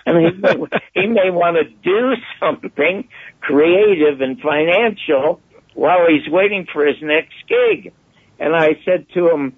[0.06, 0.42] I mean,
[0.94, 3.08] he may, want to do something
[3.40, 5.40] creative and financial
[5.74, 7.92] while he's waiting for his next gig.
[8.38, 9.52] And I said to him,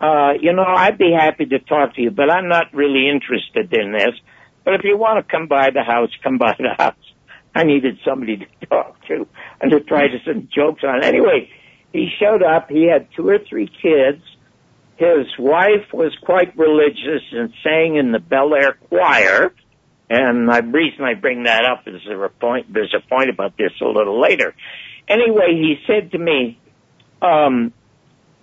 [0.00, 3.72] uh, you know, I'd be happy to talk to you, but I'm not really interested
[3.72, 4.14] in this.
[4.64, 6.96] But if you want to come by the house, come by the house.
[7.54, 9.26] I needed somebody to talk to
[9.60, 11.04] and to try to some jokes on.
[11.04, 11.50] Anyway,
[11.92, 12.68] he showed up.
[12.68, 14.22] He had two or three kids.
[14.96, 19.52] His wife was quite religious and sang in the Bel Air choir.
[20.10, 23.56] And the reason I bring that up is there a point, there's a point about
[23.56, 24.54] this a little later.
[25.08, 26.58] Anyway, he said to me,
[27.22, 27.72] um,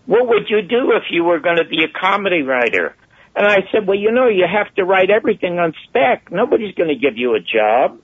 [0.06, 2.96] what would you do if you were going to be a comedy writer?
[3.36, 6.32] And I said, well, you know, you have to write everything on spec.
[6.32, 8.00] Nobody's going to give you a job.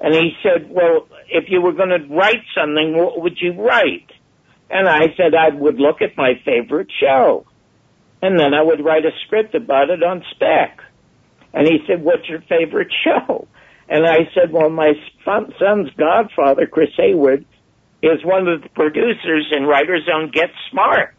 [0.00, 4.10] And he said, well, if you were going to write something, what would you write?
[4.70, 7.46] And I said, I would look at my favorite show.
[8.22, 10.80] And then I would write a script about it on spec.
[11.52, 13.46] And he said, what's your favorite show?
[13.88, 14.92] And I said, well, my
[15.24, 17.44] son's godfather, Chris Hayward,
[18.02, 21.14] is one of the producers in Writers on Get Smart.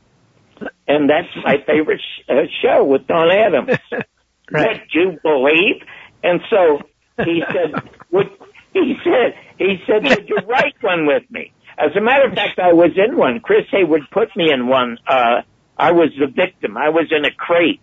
[0.88, 3.78] And that's my favorite sh- uh, show with Don Adams.
[4.52, 5.84] Would you believe?
[6.24, 6.80] And so
[7.24, 8.28] he said, would,
[8.74, 11.54] he said, he said, would you write one with me?
[11.78, 13.40] As a matter of fact, I was in one.
[13.40, 14.98] Chris Hayward put me in one.
[15.08, 15.42] Uh,
[15.78, 16.78] I was the victim.
[16.78, 17.82] I was in a crate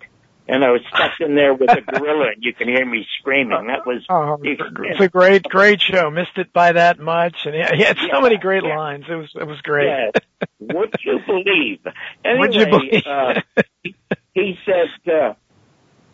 [0.49, 3.67] and I was stuck in there with a gorilla, and you can hear me screaming.
[3.67, 6.11] That was Oh, it's a great, great show.
[6.11, 9.05] Missed it by that much, and he he had so many great lines.
[9.09, 9.89] It was, it was great.
[9.89, 10.49] Yes.
[10.61, 11.81] Would you believe?
[12.25, 13.03] Anyway, Would you believe?
[13.07, 13.41] uh,
[13.83, 13.95] he,
[14.33, 15.35] he said, uh,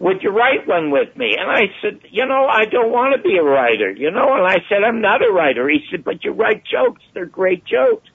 [0.01, 3.23] "Would you write one with me?" And I said, "You know, I don't want to
[3.23, 6.25] be a writer." You know, and I said, "I'm not a writer." He said, "But
[6.25, 7.03] you write jokes.
[7.13, 8.09] They're great jokes."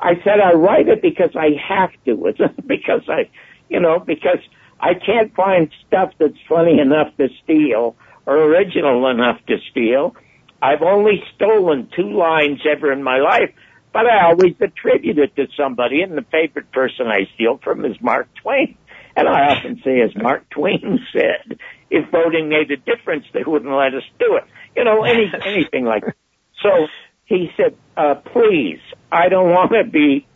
[0.00, 2.26] I said, "I write it because I have to.
[2.26, 3.28] It's because I,
[3.68, 4.40] you know, because
[4.80, 10.14] I can't find stuff that's funny enough to steal or original enough to steal."
[10.62, 13.50] I've only stolen two lines ever in my life,
[13.92, 17.96] but I always attribute it to somebody, and the favorite person I steal from is
[18.00, 18.76] Mark Twain.
[19.20, 21.58] And I often say, as Mark Twain said,
[21.90, 24.44] if voting made a difference, they wouldn't let us do it.
[24.74, 26.16] You know, any, anything like that.
[26.62, 26.86] So
[27.26, 28.80] he said, uh, please,
[29.12, 30.26] I don't want to be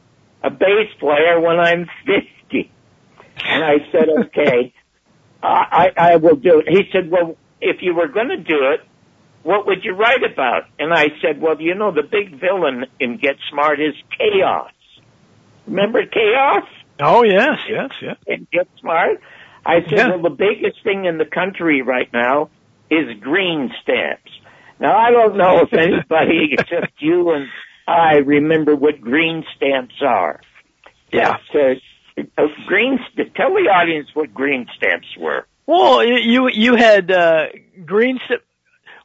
[0.42, 2.70] a bass player when I'm 50.
[3.46, 4.74] And I said, okay,
[5.42, 6.68] I, I will do it.
[6.68, 8.80] He said, well, if you were going to do it,
[9.44, 10.64] what would you write about?
[10.78, 14.68] And I said, well, you know, the big villain in Get Smart is KAOS.
[15.66, 16.66] Remember KAOS?
[17.00, 18.16] Oh yes, yes, yes.
[18.26, 19.20] In Get Smart?
[19.66, 20.08] I said, Yeah.
[20.10, 22.50] well, the biggest thing in the country right now
[22.90, 24.30] is green stamps.
[24.78, 27.46] Now, I don't know if anybody except you and
[27.86, 30.40] I remember what green stamps are.
[31.12, 31.36] Yeah.
[31.52, 32.98] But, uh, uh, green,
[33.36, 35.46] tell the audience what green stamps were.
[35.66, 37.46] Well, you you, you had uh,
[37.86, 38.18] green.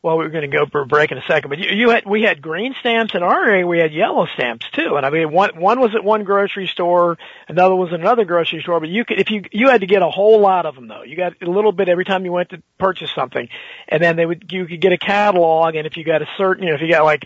[0.01, 1.89] Well, we were going to go for a break in a second, but you, you
[1.89, 3.67] had we had green stamps in our area.
[3.67, 7.17] We had yellow stamps too, and I mean one one was at one grocery store,
[7.49, 8.79] another was at another grocery store.
[8.79, 11.03] But you could if you you had to get a whole lot of them though.
[11.03, 13.49] You got a little bit every time you went to purchase something,
[13.89, 16.63] and then they would you could get a catalog, and if you got a certain
[16.63, 17.25] you know if you got like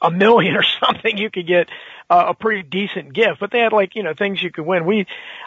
[0.00, 1.68] a million or something, you could get
[2.10, 3.40] uh, a pretty decent gift.
[3.40, 4.86] But they had like you know things you could win.
[4.86, 5.06] We,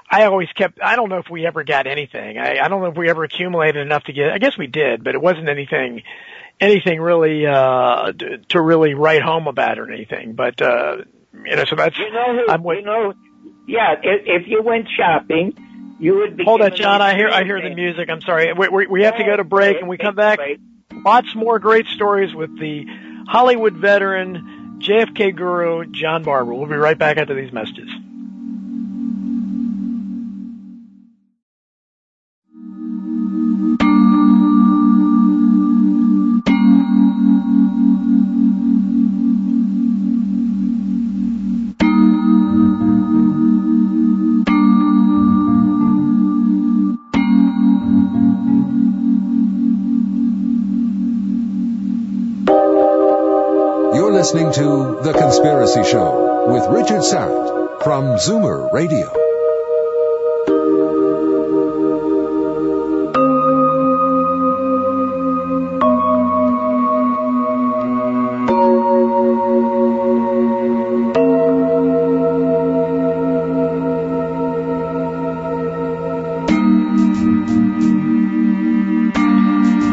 [0.09, 0.79] I always kept.
[0.81, 2.37] I don't know if we ever got anything.
[2.37, 4.31] I, I don't know if we ever accumulated enough to get.
[4.31, 6.03] I guess we did, but it wasn't anything,
[6.59, 8.11] anything really uh
[8.49, 10.33] to, really write home about or anything.
[10.33, 10.97] But uh
[11.45, 11.97] you know, so that's.
[11.97, 13.13] You know who, I'm with- you know,
[13.67, 16.43] yeah, if, if you went shopping, you would be.
[16.43, 17.01] Hold given John.
[17.01, 18.09] I hear I hear the music.
[18.09, 18.51] I'm sorry.
[18.53, 20.39] We we, we have to go to break, and we come back.
[20.91, 22.85] Lots more great stories with the
[23.27, 26.53] Hollywood veteran, JFK guru, John Barbour.
[26.53, 27.89] We'll be right back after these messages.
[54.27, 59.07] Listening to The Conspiracy Show with Richard Syrett from Zoomer Radio.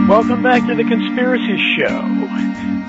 [0.08, 2.23] Welcome back to the Conspiracy Show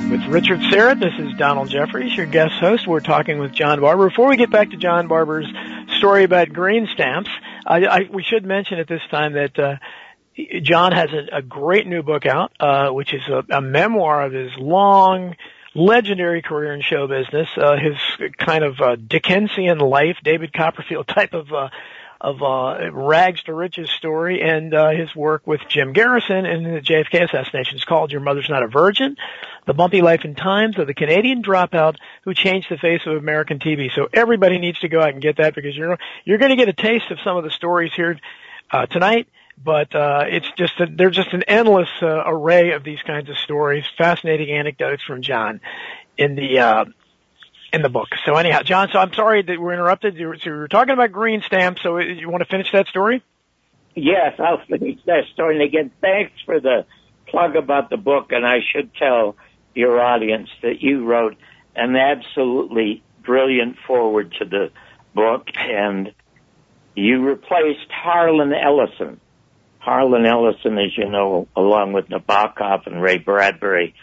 [0.10, 1.00] with Richard Syrett.
[1.00, 2.86] This is Donald Jeffries, your guest host.
[2.86, 4.10] We're talking with John Barbour.
[4.10, 5.48] Before we get back to John Barbour's
[5.98, 7.30] story about green stamps,
[7.66, 9.76] I, I, we should mention at this time that uh,
[10.62, 14.34] John has a, a great new book out, uh, which is a, a memoir of
[14.34, 15.36] his long,
[15.74, 21.34] legendary career in show business, uh, his kind of uh, Dickensian life, David Copperfield type
[21.34, 21.70] of uh,
[22.26, 26.82] of uh, rags to riches story, and uh, his work with Jim Garrison in the
[26.82, 27.76] JFK assassination.
[27.76, 29.16] It's called "Your Mother's Not a Virgin:
[29.68, 33.60] The Bumpy Life and Times of the Canadian Dropout Who Changed the Face of American
[33.60, 36.58] TV." So everybody needs to go out and get that because you're you're going to
[36.58, 38.20] get a taste of some of the stories here
[38.72, 39.28] uh, tonight.
[39.64, 43.38] But uh, it's just a, there's just an endless uh, array of these kinds of
[43.38, 45.62] stories, fascinating anecdotes from John
[46.18, 46.86] in the uh,
[47.76, 48.08] in the book.
[48.26, 50.16] So anyhow, John, so I'm sorry that we're interrupted.
[50.16, 51.84] You were, so you were talking about green stamps.
[51.84, 53.22] So uh, you want to finish that story?
[53.94, 55.56] Yes, I'll finish that story.
[55.56, 56.86] And again, thanks for the
[57.28, 58.32] plug about the book.
[58.32, 59.36] And I should tell
[59.76, 61.36] your audience that you wrote
[61.76, 64.72] an absolutely brilliant forward to the
[65.14, 66.14] book, and
[66.96, 69.20] you replaced Harlan Ellison.
[69.80, 73.94] Harlan Ellison, as you know, along with Nabokov and Ray Bradbury,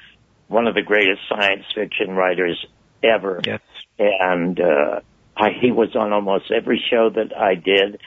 [0.49, 2.67] one of the greatest science fiction writers
[3.05, 3.41] ever.
[3.45, 3.61] Yes.
[3.99, 5.01] And uh,
[5.37, 8.01] I, he was on almost every show that I did.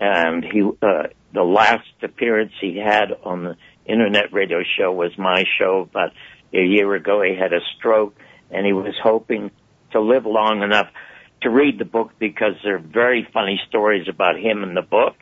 [0.00, 5.44] And he, uh, the last appearance he had on the internet radio show was my
[5.58, 6.10] show about
[6.52, 7.22] a year ago.
[7.22, 8.14] He had a stroke
[8.50, 9.50] and he was hoping
[9.92, 10.86] to live long enough
[11.42, 15.16] to read the book because there are very funny stories about him in the book.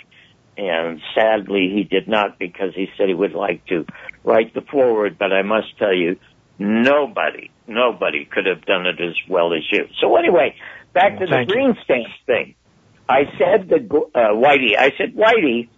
[0.56, 3.86] and sadly he did not because he said he would like to
[4.24, 5.16] write the foreword.
[5.18, 6.18] But I must tell you,
[6.58, 9.86] nobody, nobody could have done it as well as you.
[10.00, 10.54] So anyway,
[10.92, 12.54] back to the Thank green stamp thing.
[13.08, 15.68] I said to uh, Whitey, I said, Whitey,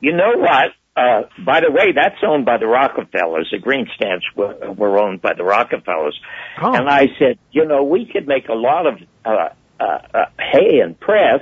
[0.00, 0.70] you know what?
[0.96, 3.48] Uh, by the way, that's owned by the Rockefellers.
[3.52, 6.18] The green stamps were, were owned by the Rockefellers.
[6.60, 6.74] Oh.
[6.74, 10.80] And I said, you know, we could make a lot of uh, uh, uh, hay
[10.80, 11.40] and press.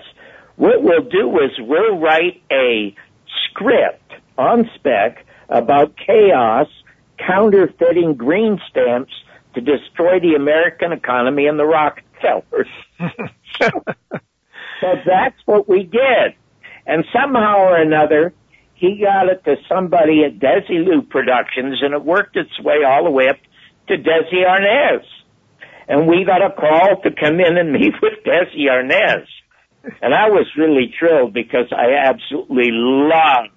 [0.57, 2.95] What we'll do is we'll write a
[3.51, 6.69] script on spec about KAOS,
[7.27, 9.13] counterfeiting green stamps
[9.55, 12.69] to destroy the American economy and the Rockefellers.
[14.81, 16.35] So that's what we did.
[16.87, 18.33] And somehow or another,
[18.75, 23.11] he got it to somebody at Desilu Productions and it worked its way all the
[23.11, 23.37] way up
[23.89, 25.05] to Desi Arnaz.
[25.89, 29.27] And we got a call to come in and meet with Desi Arnaz.
[30.03, 33.55] And I was really thrilled because I absolutely loved,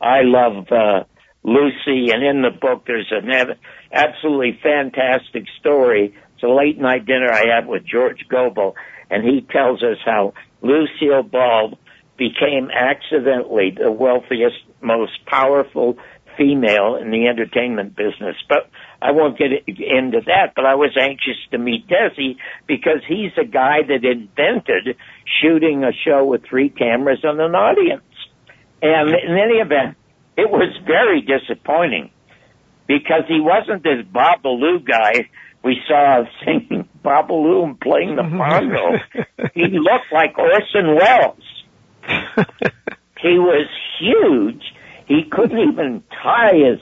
[0.00, 1.04] I love, uh,
[1.44, 3.58] Lucy and in the book there's an ab-
[3.92, 6.14] absolutely fantastic story.
[6.34, 8.74] It's a late night dinner I had with George Gobel
[9.10, 10.32] and he tells us how
[10.62, 11.78] Lucille Ball
[12.16, 15.98] became accidentally the wealthiest, most powerful
[16.36, 18.36] female in the entertainment business.
[18.48, 18.70] But
[19.00, 22.36] I won't get into that, but I was anxious to meet Desi
[22.66, 24.96] because he's a guy that invented
[25.40, 28.02] shooting a show with three cameras and an audience.
[28.82, 29.96] And in any event,
[30.36, 32.10] it was very disappointing
[32.86, 35.28] because he wasn't this Babalu guy
[35.64, 38.38] we saw singing Babalu and playing the mm-hmm.
[38.38, 39.50] bongo.
[39.54, 41.64] he looked like Orson Welles.
[43.20, 43.66] he was
[43.98, 44.62] huge.
[45.06, 46.80] He couldn't even tie his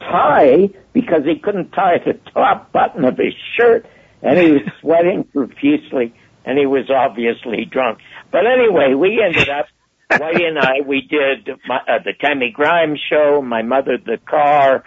[0.00, 3.86] tie because he couldn't tie the top button of his shirt
[4.22, 6.14] and he was sweating profusely
[6.44, 7.98] and he was obviously drunk.
[8.30, 9.66] But anyway, we ended up,
[10.10, 14.84] Whitey and I, we did my, uh, the Tammy Grimes show, My Mother the Car,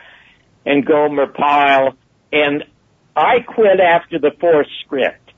[0.65, 1.95] and Gomer Pyle,
[2.31, 2.63] and
[3.15, 5.31] I quit after the fourth script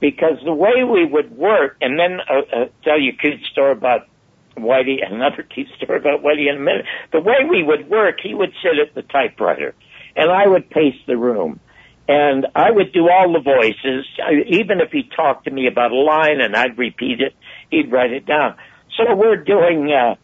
[0.00, 3.72] because the way we would work, and then uh, uh, tell you a cute story
[3.72, 4.08] about
[4.56, 6.86] Whitey, another cute story about Whitey in a minute.
[7.12, 9.74] The way we would work, he would sit at the typewriter,
[10.14, 11.60] and I would pace the room,
[12.08, 14.06] and I would do all the voices.
[14.48, 17.34] Even if he talked to me about a line and I'd repeat it,
[17.70, 18.56] he'd write it down.
[18.96, 19.92] So we're doing.
[19.92, 20.16] Uh,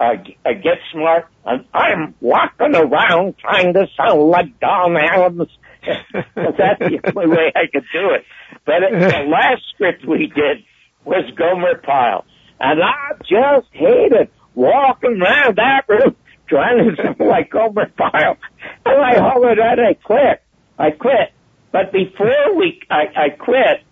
[0.00, 0.14] uh,
[0.44, 1.26] get smart.
[1.44, 5.48] And I'm walking around trying to sound like Don Adams.
[6.34, 8.24] That's the only way I could do it.
[8.64, 10.64] But it, the last script we did
[11.04, 12.24] was Gomer Pyle.
[12.58, 16.16] And I just hated walking around that room
[16.48, 18.36] trying to sound like Gomer Pyle.
[18.84, 20.42] And I hollered out, I quit.
[20.78, 21.32] I quit.
[21.72, 23.84] But before we, I, I quit,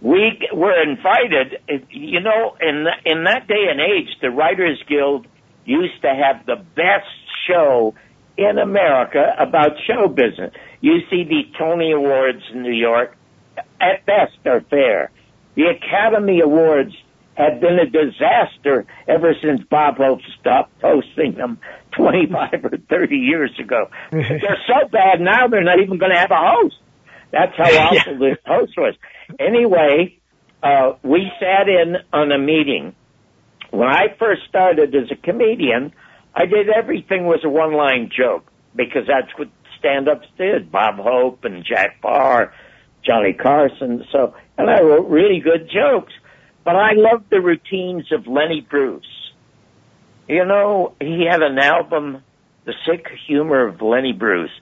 [0.00, 1.58] we were invited,
[1.90, 5.26] you know, in, in that day and age, the Writers Guild
[5.64, 7.06] used to have the best
[7.46, 7.94] show
[8.36, 10.54] in America about show business.
[10.80, 13.16] You see the Tony Awards in New York,
[13.80, 15.10] at best are fair.
[15.54, 16.94] The Academy Awards
[17.34, 21.58] have been a disaster ever since Bob Hope stopped posting them
[21.96, 23.90] 25 or 30 years ago.
[24.10, 26.76] they're so bad now they're not even going to have a host.
[27.32, 28.94] That's how awful this host was.
[29.38, 30.18] Anyway,
[30.62, 32.94] uh, we sat in on a meeting.
[33.70, 35.92] When I first started as a comedian,
[36.34, 40.70] I did everything was a one line joke because that's what stand ups did.
[40.70, 42.52] Bob Hope and Jack Paar,
[43.04, 44.04] Johnny Carson.
[44.12, 46.12] So, and I wrote really good jokes.
[46.64, 49.04] But I loved the routines of Lenny Bruce.
[50.28, 52.22] You know, he had an album,
[52.70, 54.52] The Sick Humor of Lenny Bruce,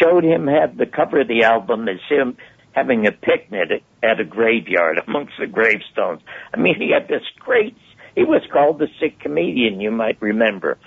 [0.00, 2.38] showed him had the cover of the album as him
[2.72, 6.22] having a picnic at a graveyard amongst the gravestones.
[6.54, 7.76] I mean, he had this great,
[8.14, 10.78] he was called the sick comedian, you might remember.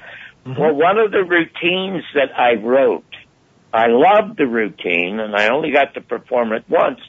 [0.47, 0.59] Mm-hmm.
[0.59, 3.05] Well, one of the routines that I wrote,
[3.71, 7.01] I loved the routine and I only got to perform it once,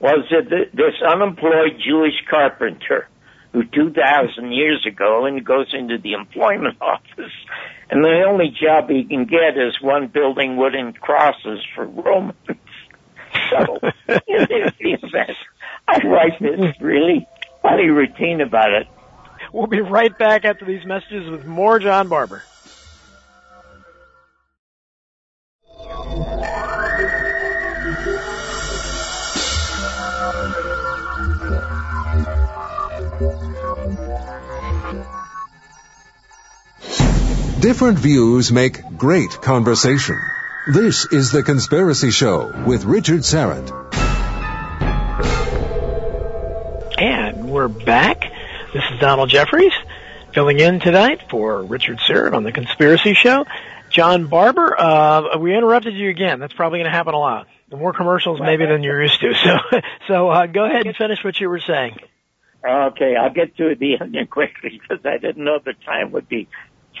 [0.00, 3.08] was this unemployed Jewish carpenter
[3.52, 7.32] who 2,000 years ago and goes into the employment office
[7.90, 12.36] and the only job he can get is one building wooden crosses for Romans.
[13.50, 15.36] So, in the event,
[15.88, 17.26] I write this really
[17.62, 18.86] funny routine about it.
[19.52, 22.44] We'll be right back after these messages with more John Barbour.
[37.64, 40.20] Different views make great conversation.
[40.66, 43.70] This is The Conspiracy Show with Richard Syrett.
[46.98, 48.30] And we're back.
[48.74, 49.72] This is Donald Jeffries.
[50.34, 53.46] Filling in tonight for Richard Syrett on The Conspiracy Show.
[53.88, 56.40] John Barbour, uh, we interrupted you again.
[56.40, 57.46] That's probably going to happen a lot.
[57.74, 59.32] More commercials maybe than you're used to.
[59.42, 61.96] So, so uh, go ahead and finish what you were saying.
[62.62, 66.46] Okay, I'll get to the onion quickly because I didn't know the time would be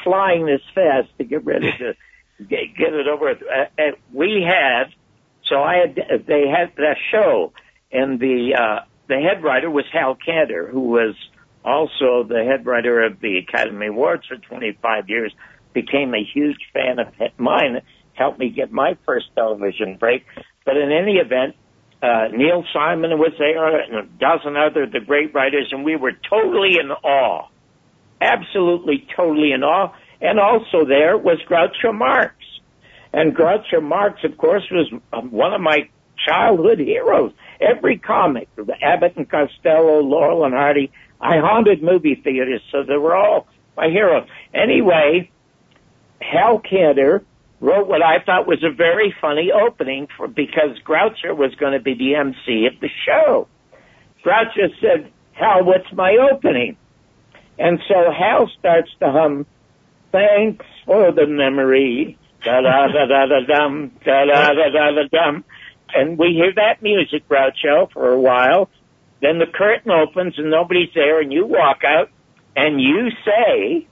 [0.04, 1.94] flying this fast to get ready to
[2.48, 3.30] get, get it over.
[3.30, 3.34] Uh,
[3.78, 3.82] uh,
[4.12, 4.94] we had,
[5.48, 7.52] so I had, they had that show,
[7.90, 11.14] and the uh, the head writer was Hal Kanter, who was
[11.64, 15.32] also the head writer of the Academy Awards for 25 years.
[15.72, 17.80] Became a huge fan of mine,
[18.12, 20.24] helped me get my first television break.
[20.64, 21.56] But in any event,
[22.02, 26.12] uh, Neil Simon was there and a dozen other the great writers, and we were
[26.12, 27.48] totally in awe,
[28.20, 29.92] absolutely totally in awe.
[30.20, 32.34] And also there was Groucho Marx,
[33.12, 35.88] and Groucho Marx, of course, was um, one of my
[36.26, 37.32] childhood heroes.
[37.60, 38.48] Every comic,
[38.82, 40.90] Abbott and Costello, Laurel and Hardy,
[41.20, 43.46] I haunted movie theaters, so they were all
[43.76, 44.26] my heroes.
[44.52, 45.30] Anyway,
[46.20, 47.24] Hal Kanter
[47.60, 51.80] wrote what I thought was a very funny opening for because Groucho was going to
[51.80, 53.48] be the MC of the show.
[54.24, 56.76] Groucho said, Hal, what's my opening?
[57.58, 59.46] And so Hal starts to hum,
[60.12, 65.08] thanks for the memory, da da da da da dum, da da da da da
[65.10, 65.44] dum.
[65.94, 68.68] And we hear that music, Groucho, for a while.
[69.22, 72.10] Then the curtain opens and nobody's there and you walk out
[72.56, 73.86] and you say,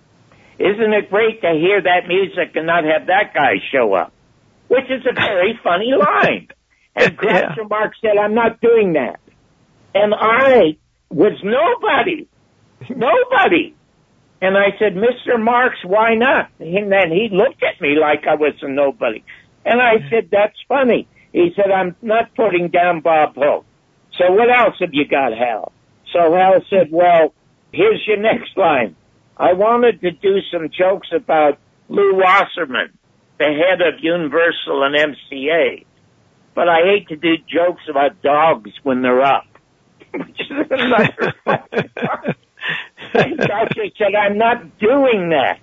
[0.58, 4.12] isn't it great to hear that music and not have that guy show up?
[4.68, 6.48] Which is a very funny line.
[6.94, 7.64] And Groucho yeah.
[7.68, 9.20] Marx said, I'm not doing that.
[9.94, 10.76] And I
[11.08, 12.28] was nobody.
[12.90, 13.74] Nobody.
[14.40, 15.40] And I said, Mr.
[15.40, 16.50] Marx, why not?
[16.58, 19.22] And then he looked at me like I was a nobody.
[19.64, 21.06] And I said, that's funny.
[21.32, 23.64] He said, I'm not putting down Bob Hope.
[24.18, 25.72] So what else have you got, Hal?
[26.12, 27.32] So Hal said, well,
[27.72, 28.96] here's your next line.
[29.36, 31.58] I wanted to do some jokes about
[31.88, 32.98] Lew Wasserman,
[33.38, 35.84] the head of Universal and MCA,
[36.54, 39.46] but I hate to do jokes about dogs when they're up.
[40.12, 41.34] Which is another
[43.14, 43.40] And
[43.98, 45.58] said, I'm not doing that.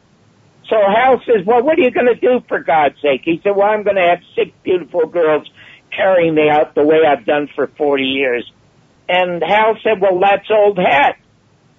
[0.70, 3.22] So Hal says, well, what are you going to do for God's sake?
[3.26, 5.50] He said, well, I'm going to have six beautiful girls
[5.96, 8.50] carrying me out the way I've done for 40 years.
[9.08, 11.18] And Hal said, well, that's old hat.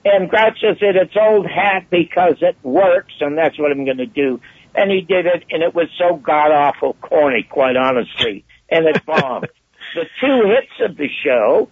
[0.04, 4.06] And Groucho said, it's old hat because it works and that's what I'm going to
[4.06, 4.40] do.
[4.74, 8.44] And he did it and it was so god awful corny, quite honestly.
[8.68, 9.48] And it bombed.
[9.94, 11.68] the two hits of the show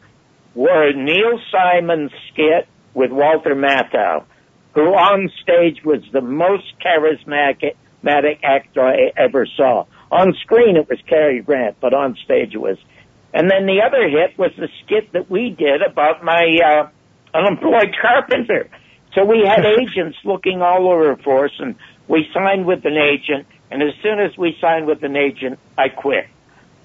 [0.55, 4.25] were Neil Simon's skit with Walter Matthau,
[4.75, 7.75] who on stage was the most charismatic
[8.43, 9.87] actor I ever saw.
[10.11, 12.79] On screen it was Cary Grant, but on stage it was.
[13.35, 16.89] And then the other hit was the skit that we did about my uh,
[17.37, 18.71] unemployed carpenter.
[19.15, 21.77] So we had agents looking all over for us, and
[22.07, 23.47] we signed with an agent.
[23.71, 26.27] And as soon as we signed with an agent, I quit.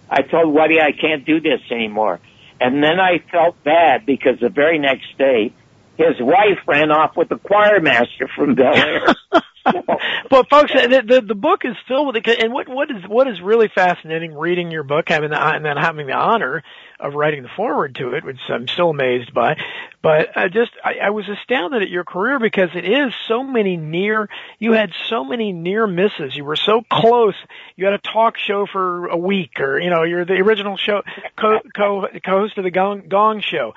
[0.09, 2.19] I told Woody I can't do this anymore.
[2.59, 5.53] And then I felt bad because the very next day
[5.97, 9.07] his wife ran off with the choir master from Bel Air.
[10.29, 12.43] but folks, the, the, the book is filled with it.
[12.43, 15.77] And what what is what is really fascinating reading your book, having the, and then
[15.77, 16.63] having the honor
[17.03, 19.57] of writing the foreword to it, which I'm still amazed by.
[20.01, 23.77] But I just, I, I was astounded at your career because it is so many
[23.77, 26.35] near, you had so many near misses.
[26.35, 27.35] You were so close.
[27.75, 31.03] You had a talk show for a week or, you know, you're the original show,
[31.37, 33.73] co, co, co-host of the Gong, Gong Show.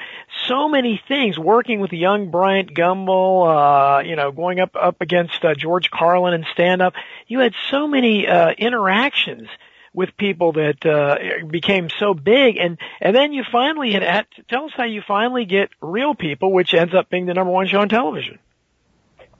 [0.46, 5.00] So many things, working with the young Bryant Gumbel, uh, you know, going up, up
[5.00, 6.94] against uh, George Carlin and stand up.
[7.26, 9.48] You had so many, uh, interactions
[9.96, 14.66] with people that uh, became so big, and and then you finally had, had tell
[14.66, 17.80] us how you finally get real people, which ends up being the number one show
[17.80, 18.38] on television.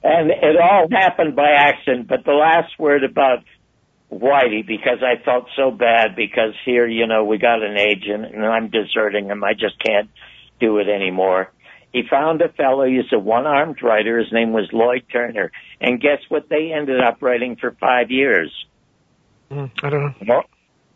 [0.02, 2.08] And it all happened by accident.
[2.08, 3.44] But the last word about
[4.10, 8.44] Whitey, because I felt so bad because here, you know, we got an agent and
[8.44, 9.44] I'm deserting him.
[9.44, 10.08] I just can't
[10.60, 11.50] do it anymore.
[11.96, 15.50] He found a fellow, he's a one-armed writer, his name was Lloyd Turner.
[15.80, 18.52] And guess what they ended up writing for five years?
[19.50, 20.42] Mm, I don't know.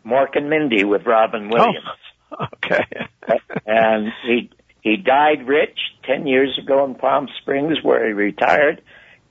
[0.05, 1.87] Mork and Mindy with Robin Williams.
[2.31, 2.85] Oh, okay.
[3.65, 8.83] and he he died rich ten years ago in Palm Springs, where he retired.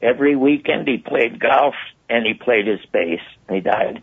[0.02, 1.74] Every weekend he played golf
[2.08, 3.20] and he played his bass.
[3.48, 4.02] He died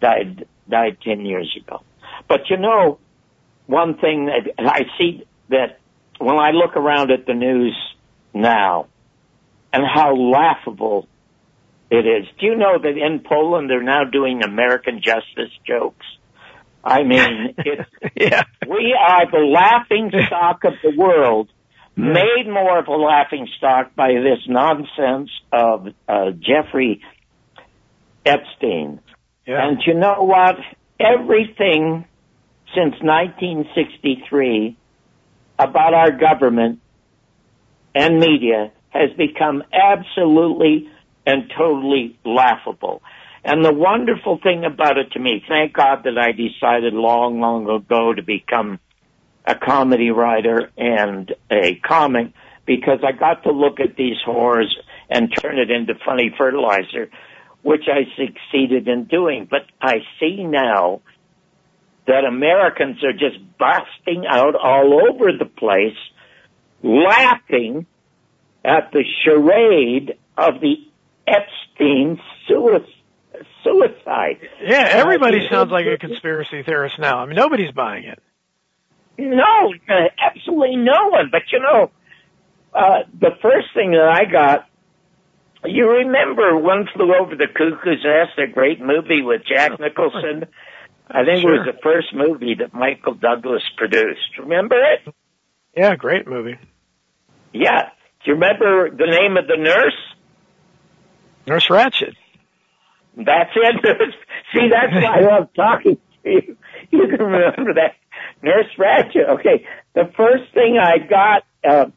[0.00, 1.82] died died ten years ago.
[2.26, 2.98] But you know,
[3.66, 5.78] one thing that I see that
[6.18, 7.76] when I look around at the news
[8.34, 8.86] now
[9.72, 11.08] and how laughable
[11.90, 12.26] it is.
[12.40, 16.06] Do you know that in Poland they're now doing American justice jokes?
[16.84, 18.42] I mean, it's, yeah.
[18.66, 21.50] we are the laughing stock of the world
[21.94, 27.02] made more of a laughing stock by this nonsense of uh, Jeffrey
[28.24, 29.00] Epstein.
[29.46, 29.68] Yeah.
[29.68, 30.56] And you know what?
[30.98, 32.06] Everything
[32.74, 34.78] since 1963
[35.62, 36.80] about our government
[37.94, 40.88] and media has become absolutely
[41.26, 43.02] and totally laughable.
[43.44, 47.68] And the wonderful thing about it to me, thank God that I decided long, long
[47.68, 48.78] ago to become
[49.44, 52.32] a comedy writer and a comic
[52.66, 54.76] because I got to look at these horrors
[55.10, 57.10] and turn it into funny fertilizer,
[57.62, 59.48] which I succeeded in doing.
[59.50, 61.02] But I see now
[62.06, 65.96] that Americans are just busting out all over the place,
[66.82, 67.86] laughing
[68.64, 70.74] at the charade of the
[71.26, 72.20] Epstein
[73.62, 74.38] suicide.
[74.62, 77.18] Yeah, everybody Uh, sounds like a conspiracy theorist now.
[77.18, 78.18] I mean, nobody's buying it.
[79.18, 79.72] No,
[80.18, 81.28] absolutely no one.
[81.30, 81.90] But you know,
[82.74, 84.66] uh, the first thing that I got,
[85.64, 90.46] you remember One Flew Over the Cuckoo's Nest, a great movie with Jack Nicholson?
[91.08, 94.38] I think it was the first movie that Michael Douglas produced.
[94.38, 95.14] Remember it?
[95.76, 96.58] Yeah, great movie.
[97.52, 97.90] Yeah.
[98.24, 99.96] Do you remember the name of the nurse?
[101.46, 102.14] Nurse Ratched.
[103.16, 104.14] That's it.
[104.54, 106.56] See, that's why I love talking to you.
[106.90, 107.96] You can remember that.
[108.42, 109.28] Nurse Ratched.
[109.40, 109.66] Okay.
[109.94, 111.90] The first thing I got, uh,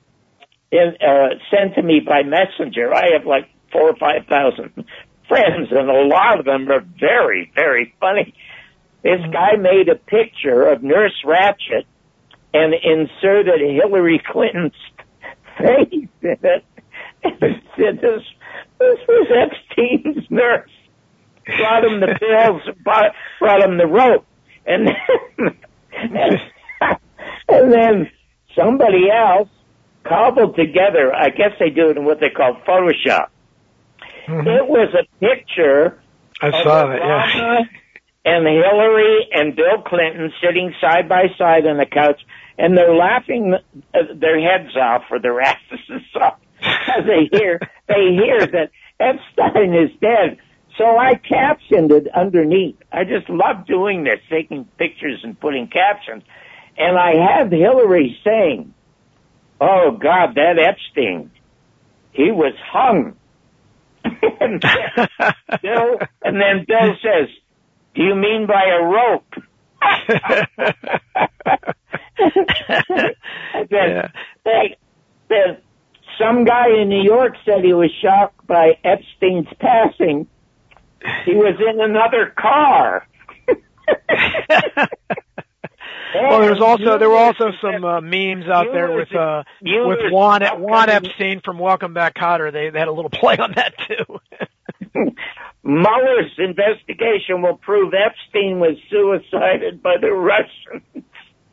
[0.71, 4.85] in, uh, sent to me by messenger, I have like four or five thousand
[5.27, 8.33] friends and a lot of them are very, very funny.
[9.05, 9.31] This mm-hmm.
[9.31, 11.85] guy made a picture of Nurse Ratched
[12.55, 14.73] and inserted Hillary Clinton's
[15.59, 16.65] face in it.
[17.23, 18.23] And said this,
[18.79, 20.69] this was Epstein's nurse
[21.45, 24.25] brought him the pills, brought, brought him the rope,
[24.65, 25.57] and then,
[25.91, 26.39] and,
[27.47, 28.11] and then
[28.57, 29.49] somebody else
[30.03, 31.13] cobbled together.
[31.13, 33.27] I guess they do it in what they call Photoshop.
[34.27, 34.47] Mm-hmm.
[34.47, 36.01] It was a picture
[36.41, 37.61] I saw that, yeah.
[38.25, 42.19] And Hillary and Bill Clinton sitting side by side on the couch,
[42.57, 43.53] and they're laughing
[43.93, 49.73] uh, their heads off or their asses off as they hear they hear that Epstein
[49.75, 50.37] is dead.
[50.77, 52.75] So I captioned it underneath.
[52.91, 56.23] I just love doing this, taking pictures and putting captions.
[56.77, 58.73] And I have Hillary saying,
[59.61, 61.31] "Oh God, that Epstein,
[62.11, 63.15] he was hung."
[64.39, 64.61] and,
[65.61, 67.29] Bill, and then Bill says,
[67.95, 69.33] "Do you mean by a rope?"
[73.69, 74.07] Then, Yeah.
[74.43, 74.77] they,
[76.19, 80.27] some guy in New York said he was shocked by Epstein's passing.
[81.25, 83.07] He was in another car.
[86.17, 90.41] Well, there's also there were also some uh, memes out there with uh with Juan
[90.59, 92.53] Juan Epstein from Welcome Back, Kotter.
[92.53, 94.19] They, they had a little play on that too.
[95.63, 101.05] Mueller's investigation will prove Epstein was suicided by the Russians.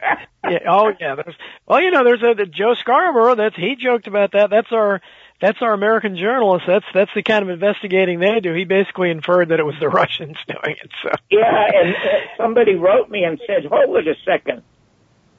[0.51, 0.59] yeah.
[0.68, 1.14] Oh yeah.
[1.14, 1.34] There's
[1.66, 3.36] well, you know, there's a the Joe Scarborough.
[3.36, 4.51] That's he joked about that.
[4.51, 5.01] That's our
[5.40, 6.64] that's our American journalist.
[6.66, 8.53] That's that's the kind of investigating they do.
[8.53, 10.90] He basically inferred that it was the Russians doing it.
[11.03, 11.99] So Yeah, and uh,
[12.36, 14.62] somebody wrote me and said, "Hold it a second.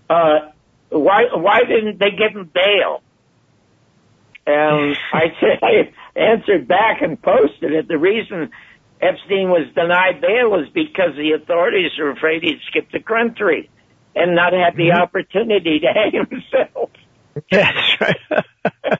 [0.10, 0.52] Uh,
[0.90, 3.02] why why didn't they give him bail?"
[4.46, 7.88] And I said, answered back and posted it.
[7.88, 8.52] The reason
[9.02, 13.70] Epstein was denied bail was because the authorities were afraid he'd skip the country
[14.16, 15.02] and not have the mm-hmm.
[15.02, 16.90] opportunity to hang himself.
[17.52, 19.00] yeah, that's right.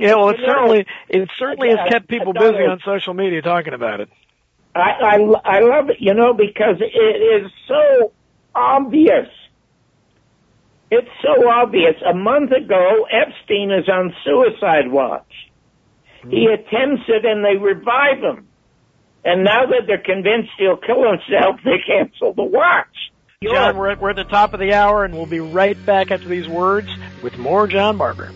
[0.00, 0.14] yeah.
[0.14, 4.08] Well, it certainly it certainly has kept people busy on social media talking about it.
[4.74, 8.12] I, I, I love it, you know, because it is so
[8.54, 9.28] obvious.
[10.90, 11.94] It's so obvious.
[12.08, 15.30] A month ago, Epstein is on suicide watch.
[16.22, 16.52] He hmm.
[16.52, 18.48] attempts it and they revive him.
[19.24, 22.86] And now that they're convinced he'll kill himself, they cancel the watch.
[23.42, 26.10] John, we're at, we're at the top of the hour, and we'll be right back
[26.10, 26.88] after these words
[27.22, 28.32] with more John Barbour.